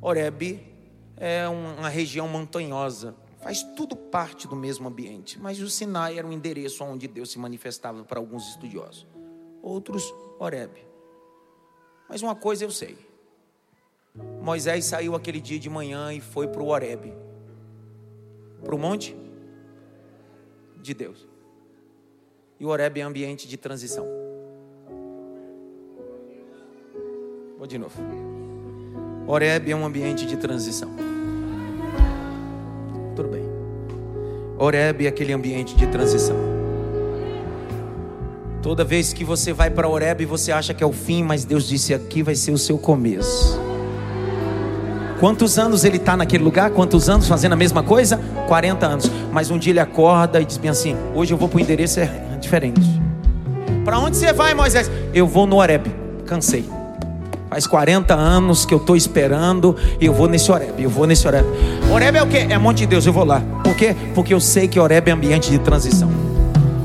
[0.01, 0.60] Oreb
[1.16, 3.16] é uma região montanhosa.
[3.41, 5.39] Faz tudo parte do mesmo ambiente.
[5.39, 9.08] Mas o Sinai era o endereço onde Deus se manifestava para alguns estudiosos.
[9.62, 10.87] Outros, Oreb.
[12.10, 12.97] Mas uma coisa eu sei.
[14.41, 17.14] Moisés saiu aquele dia de manhã e foi para o Horebe.
[18.64, 19.16] Para o monte
[20.82, 21.28] de Deus.
[22.60, 24.05] E o Horebe é ambiente de transição.
[27.58, 27.99] Vou de novo.
[29.28, 30.89] Horebe é um ambiente de transição.
[33.16, 33.43] Tudo bem.
[34.58, 36.47] Horebe é aquele ambiente de transição.
[38.68, 41.70] Toda vez que você vai para Oreb, você acha que é o fim, mas Deus
[41.70, 43.57] disse: aqui vai ser o seu começo.
[45.22, 46.72] Quantos anos ele está naquele lugar?
[46.72, 48.20] Quantos anos fazendo a mesma coisa?
[48.45, 49.11] 40 anos.
[49.32, 52.01] Mas um dia ele acorda e diz bem assim: hoje eu vou para o endereço
[52.01, 52.09] é
[52.41, 52.82] diferente.
[53.86, 54.91] Para onde você vai, Moisés?
[55.13, 55.88] Eu vou no Oreb.
[56.26, 56.65] Cansei.
[57.49, 60.84] Faz 40 anos que eu estou esperando e eu vou nesse Oreb.
[60.84, 61.47] Eu vou nesse Oreb.
[61.89, 62.47] Oreb é o quê?
[62.49, 63.05] É monte de Deus.
[63.05, 63.41] Eu vou lá.
[63.63, 63.95] Por quê?
[64.13, 66.16] Porque eu sei que Oreb é ambiente de transição.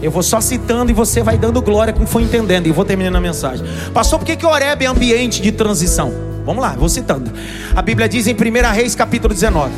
[0.03, 2.67] Eu vou só citando e você vai dando glória como foi entendendo.
[2.67, 3.65] E vou terminando a mensagem.
[3.95, 6.13] Pastor, por que, que Oreb é ambiente de transição?
[6.45, 7.31] Vamos lá, vou citando.
[7.75, 9.73] A Bíblia diz em 1 Reis capítulo 19.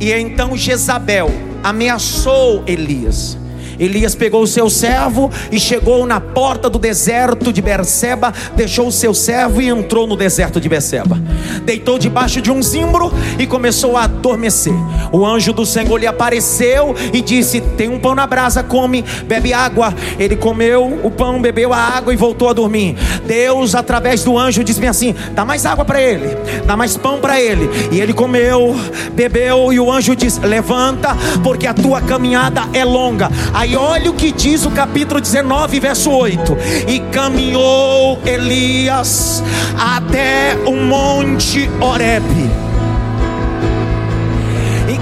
[0.00, 1.30] E então Jezabel
[1.62, 3.38] ameaçou Elias
[3.78, 8.92] Elias pegou o seu servo e chegou na porta do deserto de Berseba, deixou o
[8.92, 11.20] seu servo e entrou no deserto de Berseba.
[11.64, 14.74] Deitou debaixo de um zimbro e começou a adormecer.
[15.12, 19.52] O anjo do Senhor lhe apareceu e disse: Tem um pão na brasa, come, bebe
[19.52, 19.94] água.
[20.18, 22.96] Ele comeu o pão, bebeu a água e voltou a dormir.
[23.26, 27.18] Deus, através do anjo, disse bem assim: Dá mais água para ele, dá mais pão
[27.18, 27.68] para ele.
[27.90, 28.74] E ele comeu,
[29.12, 33.30] bebeu, e o anjo disse: Levanta, porque a tua caminhada é longa.
[33.66, 36.56] Aí olha o que diz o capítulo 19, verso 8:
[36.86, 39.42] E caminhou Elias
[39.76, 42.66] até o monte Horebe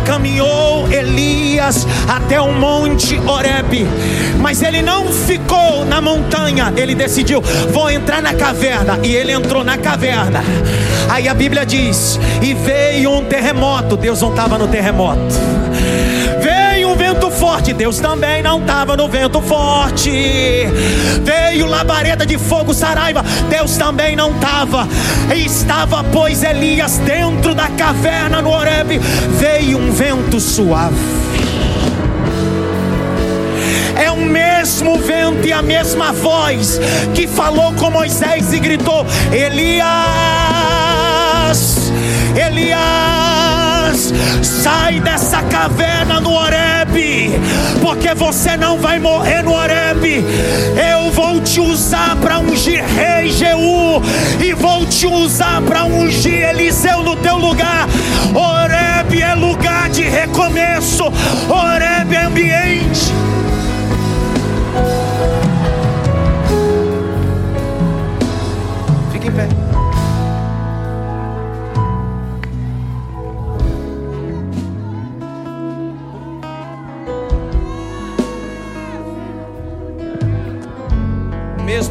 [0.05, 3.87] caminhou Elias até o monte Horebe,
[4.39, 7.41] mas ele não ficou na montanha, ele decidiu:
[7.73, 10.45] vou entrar na caverna, e ele entrou na caverna.
[11.09, 15.35] Aí a Bíblia diz: e veio um terremoto, Deus não estava no terremoto
[17.35, 20.11] forte, Deus também não estava no vento forte.
[21.23, 24.89] Veio labareda de fogo, saraiva, Deus também não estava.
[25.35, 28.99] Estava, pois, Elias dentro da caverna no Horebe.
[29.39, 30.97] Veio um vento suave.
[33.97, 36.81] É o mesmo vento e a mesma voz
[37.15, 39.85] que falou com Moisés e gritou: Elias,
[42.35, 43.14] Elias,
[44.65, 47.33] Sai dessa caverna no Horebe,
[47.83, 50.25] porque você não vai morrer no Horebe.
[50.91, 54.01] Eu vou te usar para ungir rei Jeú
[54.43, 57.87] e vou te usar para ungir Eliseu no teu lugar.
[58.35, 61.13] Horebe é lugar de recomeço.
[61.47, 63.13] Horebe é ambiente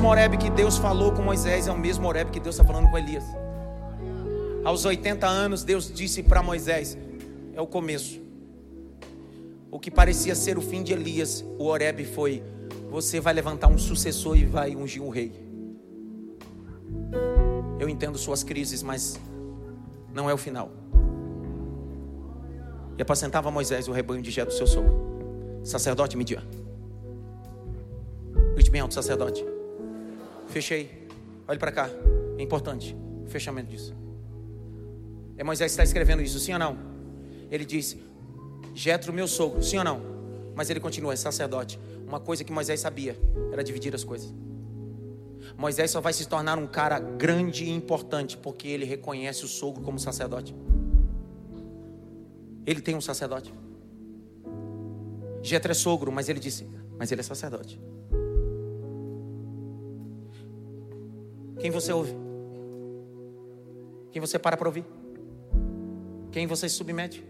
[0.03, 2.91] mesmo Oreb que Deus falou com Moisés é o mesmo Oreb que Deus está falando
[2.91, 3.23] com Elias.
[4.65, 6.97] Aos 80 anos, Deus disse para Moisés:
[7.53, 8.21] é o começo.
[9.71, 12.43] O que parecia ser o fim de Elias, o Oreb foi:
[12.89, 15.31] você vai levantar um sucessor e vai ungir um rei.
[17.79, 19.17] Eu entendo suas crises, mas
[20.13, 20.69] não é o final.
[22.97, 26.43] E apacentava Moisés o rebanho de Jé do seu sogro, sacerdote Midian.
[28.53, 29.52] Grite bem alto, sacerdote.
[30.53, 31.07] Fechei.
[31.47, 31.89] Olhe para cá.
[32.37, 32.95] É importante
[33.25, 33.91] o fechamento disso.
[35.35, 36.77] É Moisés que está escrevendo isso, sim ou não?
[37.49, 37.97] Ele diz:
[38.75, 39.99] Jetro, meu sogro, sim ou não?
[40.55, 41.79] Mas ele continua, é sacerdote.
[42.07, 43.17] Uma coisa que Moisés sabia
[43.51, 44.31] era dividir as coisas.
[45.57, 49.81] Moisés só vai se tornar um cara grande e importante porque ele reconhece o sogro
[49.81, 50.55] como sacerdote.
[52.63, 53.51] Ele tem um sacerdote.
[55.41, 57.81] Jetro é sogro, mas ele disse, mas ele é sacerdote.
[61.63, 62.13] Quem você ouve?
[64.11, 64.83] Quem você para para ouvir?
[66.29, 67.25] Quem você se submete?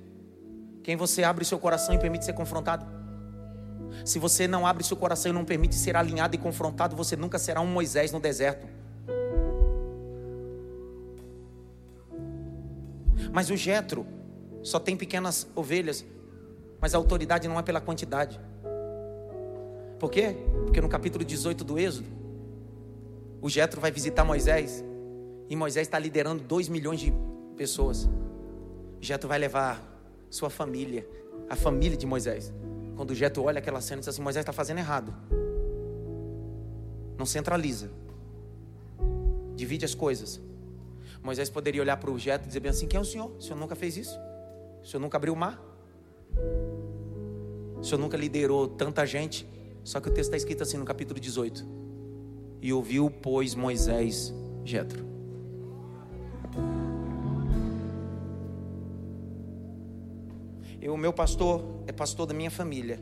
[0.81, 2.83] Quem você abre seu coração e permite ser confrontado?
[4.03, 7.37] Se você não abre seu coração e não permite ser alinhado e confrontado, você nunca
[7.37, 8.65] será um Moisés no deserto.
[13.31, 14.03] Mas o Jetro
[14.63, 16.03] só tem pequenas ovelhas,
[16.81, 18.39] mas a autoridade não é pela quantidade.
[19.99, 20.35] Por quê?
[20.63, 22.23] Porque no capítulo 18 do Êxodo,
[23.43, 24.85] o Jetro vai visitar Moisés
[25.49, 27.13] e Moisés está liderando 2 milhões de
[27.57, 28.09] pessoas.
[29.01, 29.83] Jetro vai levar
[30.29, 31.05] sua família,
[31.49, 32.53] a família de Moisés.
[32.95, 35.13] Quando o Jetro olha aquela cena, diz assim: Moisés está fazendo errado.
[37.17, 37.91] Não centraliza.
[39.57, 40.39] Divide as coisas.
[41.21, 43.29] Moisés poderia olhar para o Jetro e dizer bem assim: Quem é o senhor?
[43.37, 44.17] O senhor nunca fez isso?
[44.81, 45.61] O senhor nunca abriu o mar?
[47.75, 49.45] O senhor nunca liderou tanta gente?
[49.83, 51.82] Só que o texto está escrito assim no capítulo 18.
[52.63, 54.33] E ouviu, pois, Moisés
[54.63, 55.13] Jetro.
[60.93, 62.99] o meu pastor é pastor da minha família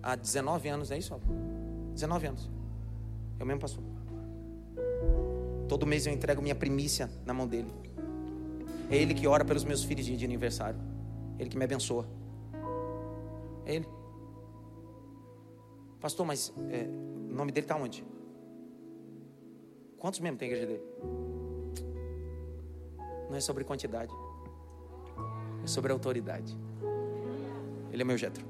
[0.00, 1.20] há 19 anos, é isso?
[1.92, 2.50] 19 anos.
[3.38, 3.82] É o mesmo pastor.
[5.68, 7.72] Todo mês eu entrego minha primícia na mão dele.
[8.88, 10.78] É ele que ora pelos meus filhos de aniversário.
[11.38, 12.06] Ele que me abençoa.
[13.66, 13.88] É ele.
[16.00, 18.04] Pastor, mas é, o nome dele está onde?
[20.00, 20.82] Quantos membros tem a igreja dele?
[23.28, 24.12] Não é sobre quantidade,
[25.62, 26.56] é sobre autoridade.
[27.92, 28.44] Ele é meu jetro.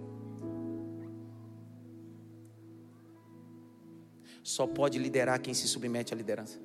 [4.44, 6.58] Só pode liderar quem se submete à liderança.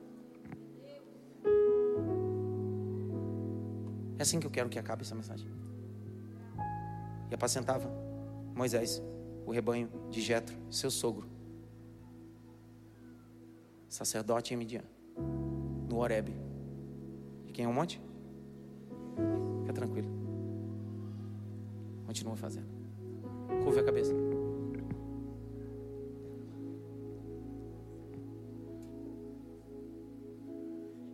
[4.18, 5.50] É assim que eu quero que acabe essa mensagem.
[7.30, 7.92] E apacentava
[8.54, 9.02] Moisés
[9.46, 11.28] o rebanho de Jetro, seu sogro,
[13.96, 14.84] sacerdote em Midian,
[15.90, 16.34] no Horebe.
[17.46, 18.02] De quem é o monte?
[19.62, 20.10] Fica tranquilo.
[22.06, 22.68] Continua fazendo.
[23.64, 24.14] Curva a cabeça.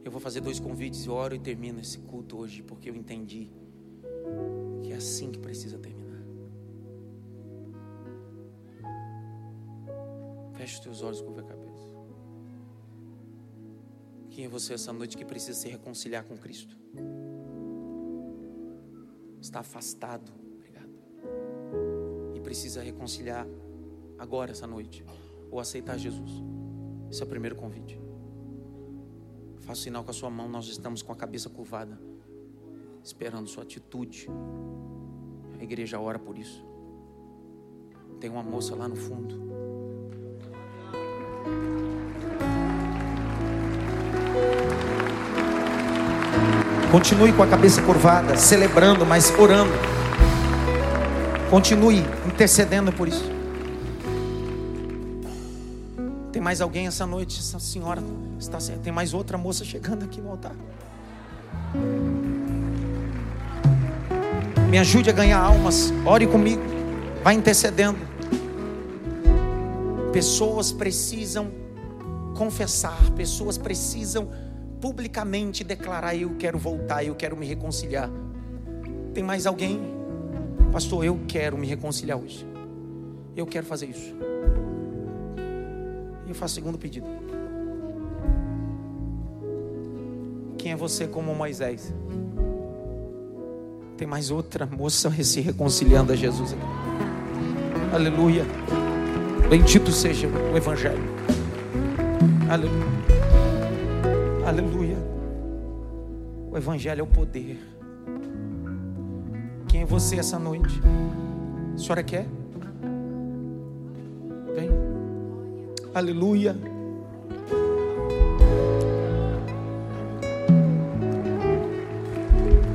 [0.04, 3.50] Eu vou fazer dois convites, eu oro e termino esse culto hoje, porque eu entendi
[4.82, 6.22] que é assim que precisa terminar.
[10.54, 11.71] Feche os teus olhos, curva a cabeça.
[14.32, 16.76] Quem é você essa noite que precisa se reconciliar com Cristo?
[19.40, 20.42] Está afastado
[22.52, 23.48] precisa reconciliar
[24.20, 25.06] agora, essa noite,
[25.50, 26.44] ou aceitar Jesus.
[27.10, 27.98] Esse é o primeiro convite.
[29.62, 31.98] Faça sinal com a sua mão, nós estamos com a cabeça curvada,
[33.02, 34.28] esperando sua atitude.
[35.58, 36.62] A igreja ora por isso.
[38.20, 39.61] Tem uma moça lá no fundo.
[46.92, 49.72] Continue com a cabeça curvada, celebrando, mas orando.
[51.50, 53.32] Continue intercedendo por isso.
[56.34, 57.40] Tem mais alguém essa noite?
[57.40, 58.04] Essa senhora
[58.38, 60.52] está Tem mais outra moça chegando aqui no altar.
[64.70, 65.94] Me ajude a ganhar almas.
[66.06, 66.62] Ore comigo.
[67.24, 68.00] Vai intercedendo.
[70.12, 71.52] Pessoas precisam
[72.36, 73.00] confessar.
[73.16, 74.30] Pessoas precisam
[74.82, 78.10] publicamente declarar: Eu quero voltar, eu quero me reconciliar.
[79.14, 79.80] Tem mais alguém?
[80.72, 82.46] Pastor, eu quero me reconciliar hoje.
[83.36, 84.16] Eu quero fazer isso.
[86.26, 87.08] E eu faço o segundo pedido.
[90.58, 91.94] Quem é você como Moisés?
[93.98, 96.62] Tem mais outra moça se reconciliando a Jesus aqui.
[97.94, 98.46] Aleluia.
[99.50, 101.04] Bendito seja o Evangelho.
[102.50, 103.01] Aleluia.
[104.52, 104.98] Aleluia.
[106.52, 107.58] O Evangelho é o poder.
[109.70, 110.82] Quem é você essa noite?
[111.74, 112.28] A senhora quer?
[114.54, 114.70] Vem.
[115.94, 116.54] Aleluia.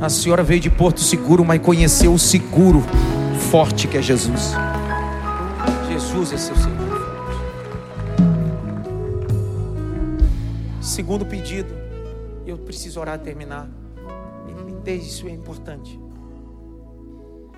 [0.01, 2.82] A senhora veio de Porto Seguro, mas conheceu o seguro
[3.51, 4.55] forte que é Jesus.
[5.90, 6.85] Jesus é seu seguro
[11.06, 11.72] Segundo pedido,
[12.44, 13.70] eu preciso orar a terminar.
[14.82, 16.00] Dê isso é importante.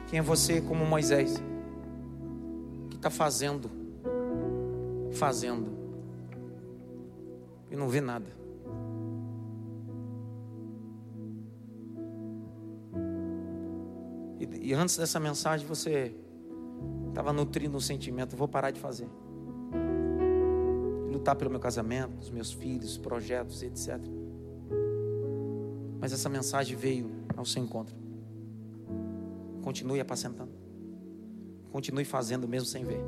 [0.06, 1.42] Quem é você como Moisés?
[2.90, 3.70] Que está fazendo,
[5.12, 5.70] fazendo
[7.70, 8.26] e não vê nada.
[14.38, 16.14] E, e antes dessa mensagem você
[17.08, 19.08] estava nutrindo um sentimento, vou parar de fazer.
[21.18, 23.98] Lutar pelo meu casamento, os meus filhos, projetos, etc.
[25.98, 27.96] Mas essa mensagem veio ao seu encontro.
[29.60, 30.52] Continue apacentando.
[31.72, 33.00] Continue fazendo mesmo sem ver.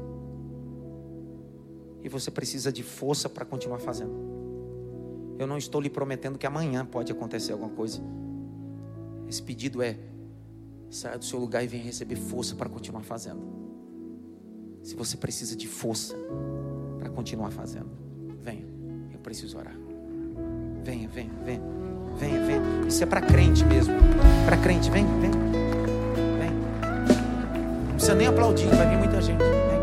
[2.02, 4.12] E você precisa de força para continuar fazendo.
[5.38, 8.02] Eu não estou lhe prometendo que amanhã pode acontecer alguma coisa.
[9.28, 9.96] Esse pedido é
[10.90, 13.40] Saia do seu lugar e venha receber força para continuar fazendo.
[14.82, 16.16] Se você precisa de força
[17.00, 17.88] para continuar fazendo,
[18.42, 18.64] venha.
[19.12, 19.74] Eu preciso orar.
[20.84, 21.62] Venha, venha, venha.
[22.18, 22.62] Venha, venha.
[22.86, 23.94] Isso é para crente mesmo.
[24.44, 25.30] Para crente, vem, vem.
[25.30, 26.50] Vem.
[27.86, 29.38] Não precisa nem aplaudir, vai vir muita gente.
[29.38, 29.80] Vem.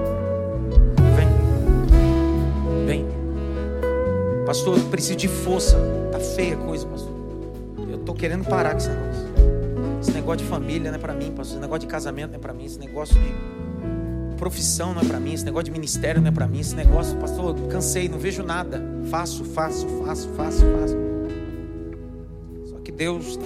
[2.86, 2.86] Vem.
[2.86, 3.06] Vem.
[4.46, 5.78] Pastor, eu preciso de força.
[6.12, 7.12] Tá feia a coisa, pastor.
[7.90, 9.28] Eu tô querendo parar com esse negócio.
[10.00, 11.56] Esse negócio de família não é para mim, pastor.
[11.56, 12.66] Esse negócio de casamento não é para mim.
[12.66, 13.57] Esse negócio de
[14.38, 15.34] profissão não é para mim.
[15.34, 16.60] Esse negócio de ministério não é para mim.
[16.60, 18.82] Esse negócio, pastor, cansei, não vejo nada.
[19.10, 20.96] Faço, faço, faço, faço, faço.
[22.70, 23.38] Só que Deus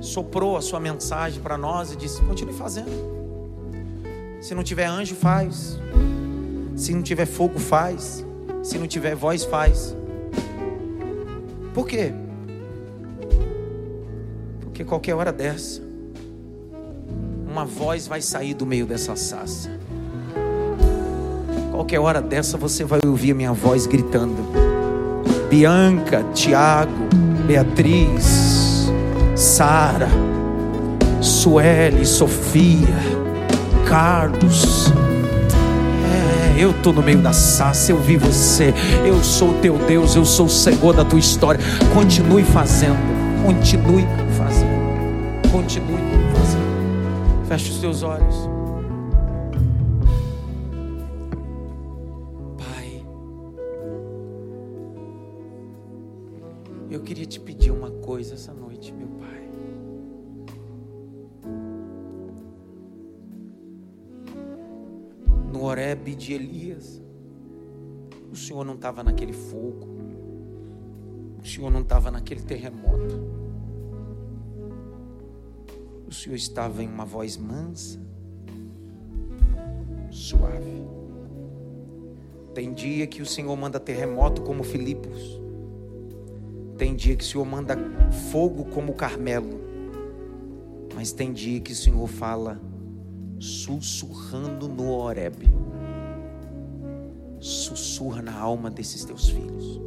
[0.00, 3.16] soprou a sua mensagem para nós e disse: continue fazendo.
[4.40, 5.78] Se não tiver anjo, faz.
[6.76, 8.24] Se não tiver fogo, faz.
[8.62, 9.96] Se não tiver voz, faz.
[11.72, 12.12] Por quê?
[14.60, 15.82] Porque qualquer hora dessa,
[17.56, 19.70] uma voz vai sair do meio dessa sassa.
[21.70, 24.36] Qualquer hora dessa você vai ouvir a minha voz gritando:
[25.48, 26.92] Bianca, Tiago,
[27.46, 28.92] Beatriz,
[29.34, 30.06] Sara,
[31.22, 32.94] Sueli, Sofia,
[33.88, 34.92] Carlos.
[36.12, 40.26] É, eu estou no meio da sassa, eu vi você, eu sou teu Deus, eu
[40.26, 41.58] sou o Senhor da tua história.
[41.94, 42.98] Continue fazendo,
[43.42, 44.06] continue
[45.50, 46.15] Continue fazendo.
[47.48, 48.34] Feche os teus olhos.
[52.58, 53.06] Pai,
[56.90, 59.48] eu queria te pedir uma coisa essa noite, meu Pai.
[65.52, 67.00] No Horebe de Elias,
[68.32, 69.86] o Senhor não estava naquele fogo,
[71.40, 73.45] o Senhor não estava naquele terremoto
[76.06, 77.98] o Senhor estava em uma voz mansa,
[80.10, 80.86] suave.
[82.54, 85.40] Tem dia que o Senhor manda terremoto como Filipos.
[86.78, 87.76] Tem dia que o Senhor manda
[88.30, 89.60] fogo como Carmelo.
[90.94, 92.60] Mas tem dia que o Senhor fala
[93.38, 95.46] sussurrando no Horebe.
[97.40, 99.80] Sussurra na alma desses teus filhos.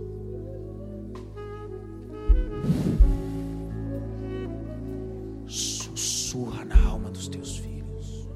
[6.30, 8.27] Sussurra na alma dos teus filhos.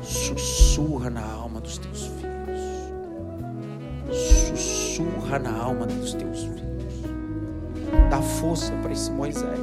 [0.00, 2.60] Sussurra na alma dos teus filhos.
[4.10, 7.04] Sussurra na alma dos teus filhos.
[8.08, 9.60] Dá força para esse Moisés.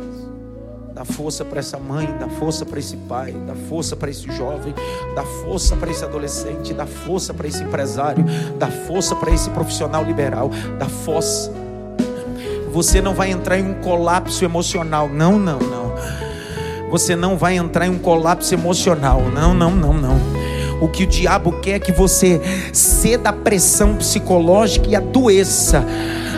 [0.94, 4.76] Dá força para essa mãe, dá força para esse pai, dá força para esse jovem,
[5.16, 8.24] dá força para esse adolescente, dá força para esse empresário,
[8.60, 11.52] dá força para esse profissional liberal, dá força.
[12.72, 15.87] Você não vai entrar em um colapso emocional, não, não, não
[16.90, 19.22] você não vai entrar em um colapso emocional.
[19.34, 20.18] Não, não, não, não.
[20.80, 22.40] O que o diabo quer é que você
[22.72, 25.84] ceda à pressão psicológica e adoeça.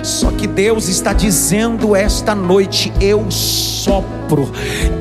[0.01, 4.49] Só que Deus está dizendo esta noite: eu sopro,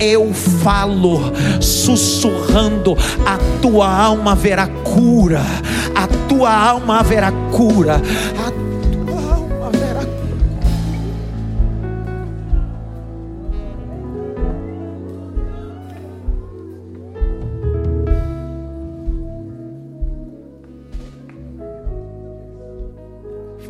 [0.00, 5.42] eu falo, sussurrando, a tua alma verá cura,
[5.94, 8.02] a tua alma verá cura,
[8.46, 8.67] a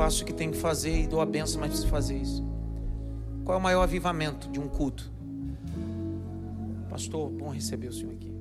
[0.09, 2.43] Faço o que tenho que fazer e dou a benção, mas preciso fazer isso.
[3.45, 5.13] Qual é o maior avivamento de um culto?
[6.89, 8.33] Pastor, bom receber o senhor aqui.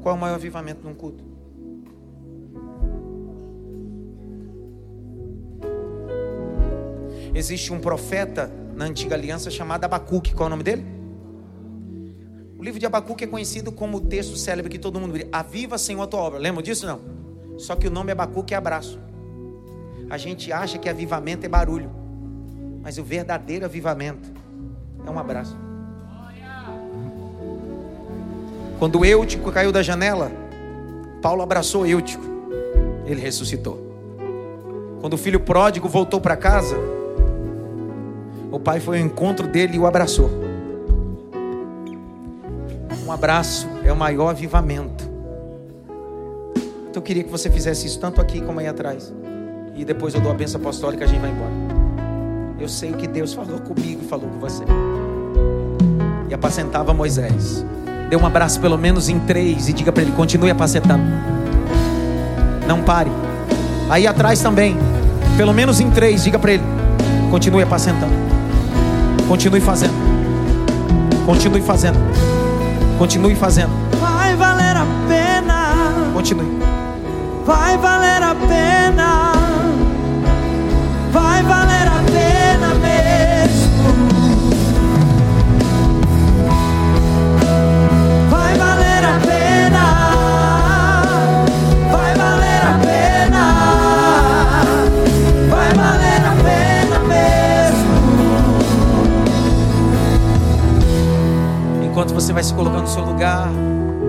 [0.00, 1.22] Qual é o maior avivamento de um culto?
[7.34, 10.32] Existe um profeta na antiga aliança chamado Abacuque.
[10.34, 10.86] Qual é o nome dele?
[12.58, 15.76] O livro de Abacuque é conhecido como o texto célebre que todo mundo diz: Aviva,
[15.76, 16.38] Senhor, a tua obra.
[16.38, 16.86] Lembra disso?
[16.86, 17.58] Não.
[17.58, 19.04] Só que o nome Abacuque é abraço.
[20.08, 21.90] A gente acha que avivamento é barulho,
[22.82, 24.30] mas o verdadeiro avivamento
[25.04, 25.56] é um abraço.
[28.78, 30.30] Quando Eutico caiu da janela,
[31.22, 32.22] Paulo abraçou Eutico,
[33.06, 33.86] ele ressuscitou.
[35.00, 36.76] Quando o filho pródigo voltou para casa,
[38.52, 40.30] o pai foi ao encontro dele e o abraçou.
[43.06, 45.04] Um abraço é o maior avivamento.
[46.90, 49.12] Então eu queria que você fizesse isso tanto aqui como aí atrás.
[49.78, 51.52] E depois eu dou a benção apostólica e a gente vai embora.
[52.58, 54.64] Eu sei que Deus falou comigo e falou com você.
[56.30, 57.62] E apacentava Moisés.
[58.08, 61.02] Dê um abraço pelo menos em três e diga para ele: continue apacentando.
[62.66, 63.10] Não pare.
[63.90, 64.78] Aí atrás também.
[65.36, 66.64] Pelo menos em três, diga para ele:
[67.30, 68.14] continue apacentando.
[69.28, 69.94] Continue fazendo.
[71.26, 71.98] Continue fazendo.
[72.98, 73.72] Continue fazendo.
[74.00, 76.12] Vai valer a pena.
[76.14, 76.58] Continue.
[77.44, 79.25] Vai valer a pena.
[81.36, 83.84] Vai valer a pena mesmo.
[88.30, 89.84] Vai valer a pena.
[91.92, 93.42] Vai valer a pena.
[95.50, 97.92] Vai valer a pena mesmo.
[101.84, 103.50] Enquanto você vai se colocando no seu lugar,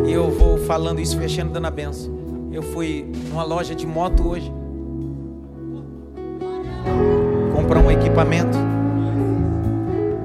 [0.08, 2.10] eu vou falando isso, fechando, dando a benção.
[2.54, 4.50] Eu fui numa loja de moto hoje.
[7.68, 8.58] Comprar um equipamento.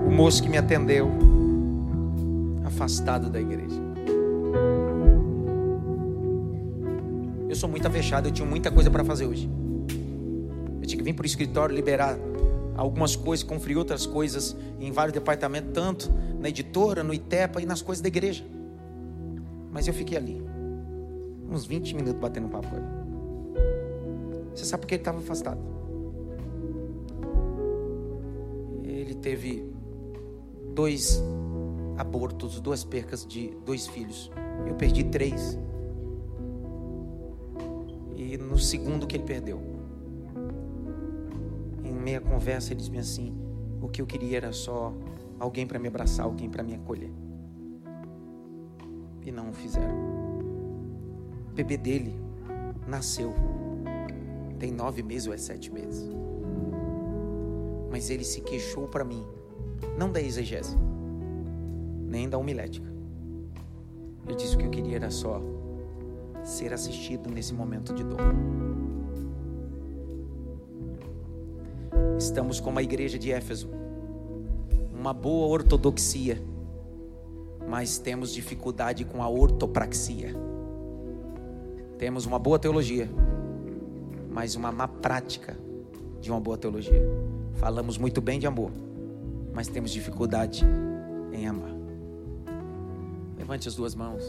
[0.07, 1.11] O moço que me atendeu,
[2.65, 3.81] afastado da igreja.
[7.49, 9.51] Eu sou muito avexado, eu tinha muita coisa para fazer hoje.
[10.81, 12.17] Eu tinha que vir para o escritório liberar
[12.77, 17.83] algumas coisas, conferir outras coisas em vários departamentos, tanto na editora, no ITEPA e nas
[17.83, 18.45] coisas da igreja.
[19.73, 20.41] Mas eu fiquei ali,
[21.51, 22.87] uns 20 minutos batendo papo com ele.
[24.55, 25.72] Você sabe por que ele estava afastado?
[29.23, 29.65] Teve
[30.75, 31.23] dois
[31.97, 34.31] abortos, duas percas de dois filhos.
[34.67, 35.59] Eu perdi três.
[38.17, 39.61] E no segundo que ele perdeu,
[41.85, 43.35] em meia conversa, ele disse assim:
[43.81, 44.93] o que eu queria era só
[45.39, 47.13] alguém para me abraçar, alguém para me acolher.
[49.25, 50.13] E não o fizeram.
[51.51, 52.15] O bebê dele
[52.87, 53.35] nasceu,
[54.59, 56.11] tem nove meses ou é sete meses.
[57.93, 59.23] Mas ele se queixou para mim,
[59.99, 60.75] não da exegese,
[62.09, 62.91] nem da homilética.
[64.27, 65.43] Ele disse que eu queria era só
[66.43, 68.19] ser assistido nesse momento de dor.
[72.19, 73.69] Estamos como a igreja de Éfeso,
[74.99, 76.43] uma boa ortodoxia,
[77.69, 80.35] mas temos dificuldade com a ortopraxia.
[81.99, 83.09] Temos uma boa teologia,
[84.31, 85.59] mas uma má prática
[86.21, 87.32] de uma boa teologia.
[87.55, 88.71] Falamos muito bem de amor,
[89.53, 90.65] mas temos dificuldade
[91.33, 91.73] em amar.
[93.39, 94.23] Levante as duas mãos.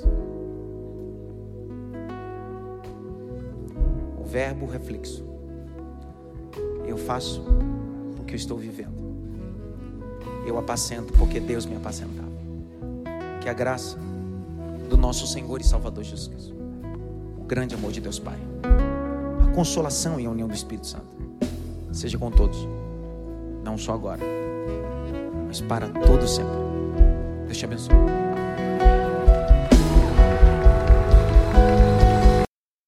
[4.20, 5.24] O verbo reflexo.
[6.86, 7.44] Eu faço
[8.16, 9.04] porque eu estou vivendo.
[10.45, 12.34] Eu apacento porque Deus me apacentava.
[13.41, 13.98] Que a graça
[14.90, 16.56] do nosso Senhor e Salvador Jesus Cristo,
[17.38, 18.38] o grande amor de Deus Pai,
[19.44, 21.08] a consolação e a união do Espírito Santo,
[21.91, 22.58] seja com todos,
[23.64, 24.19] não só agora,
[25.48, 26.53] mas para todo sempre.
[27.45, 28.23] Deus te abençoe.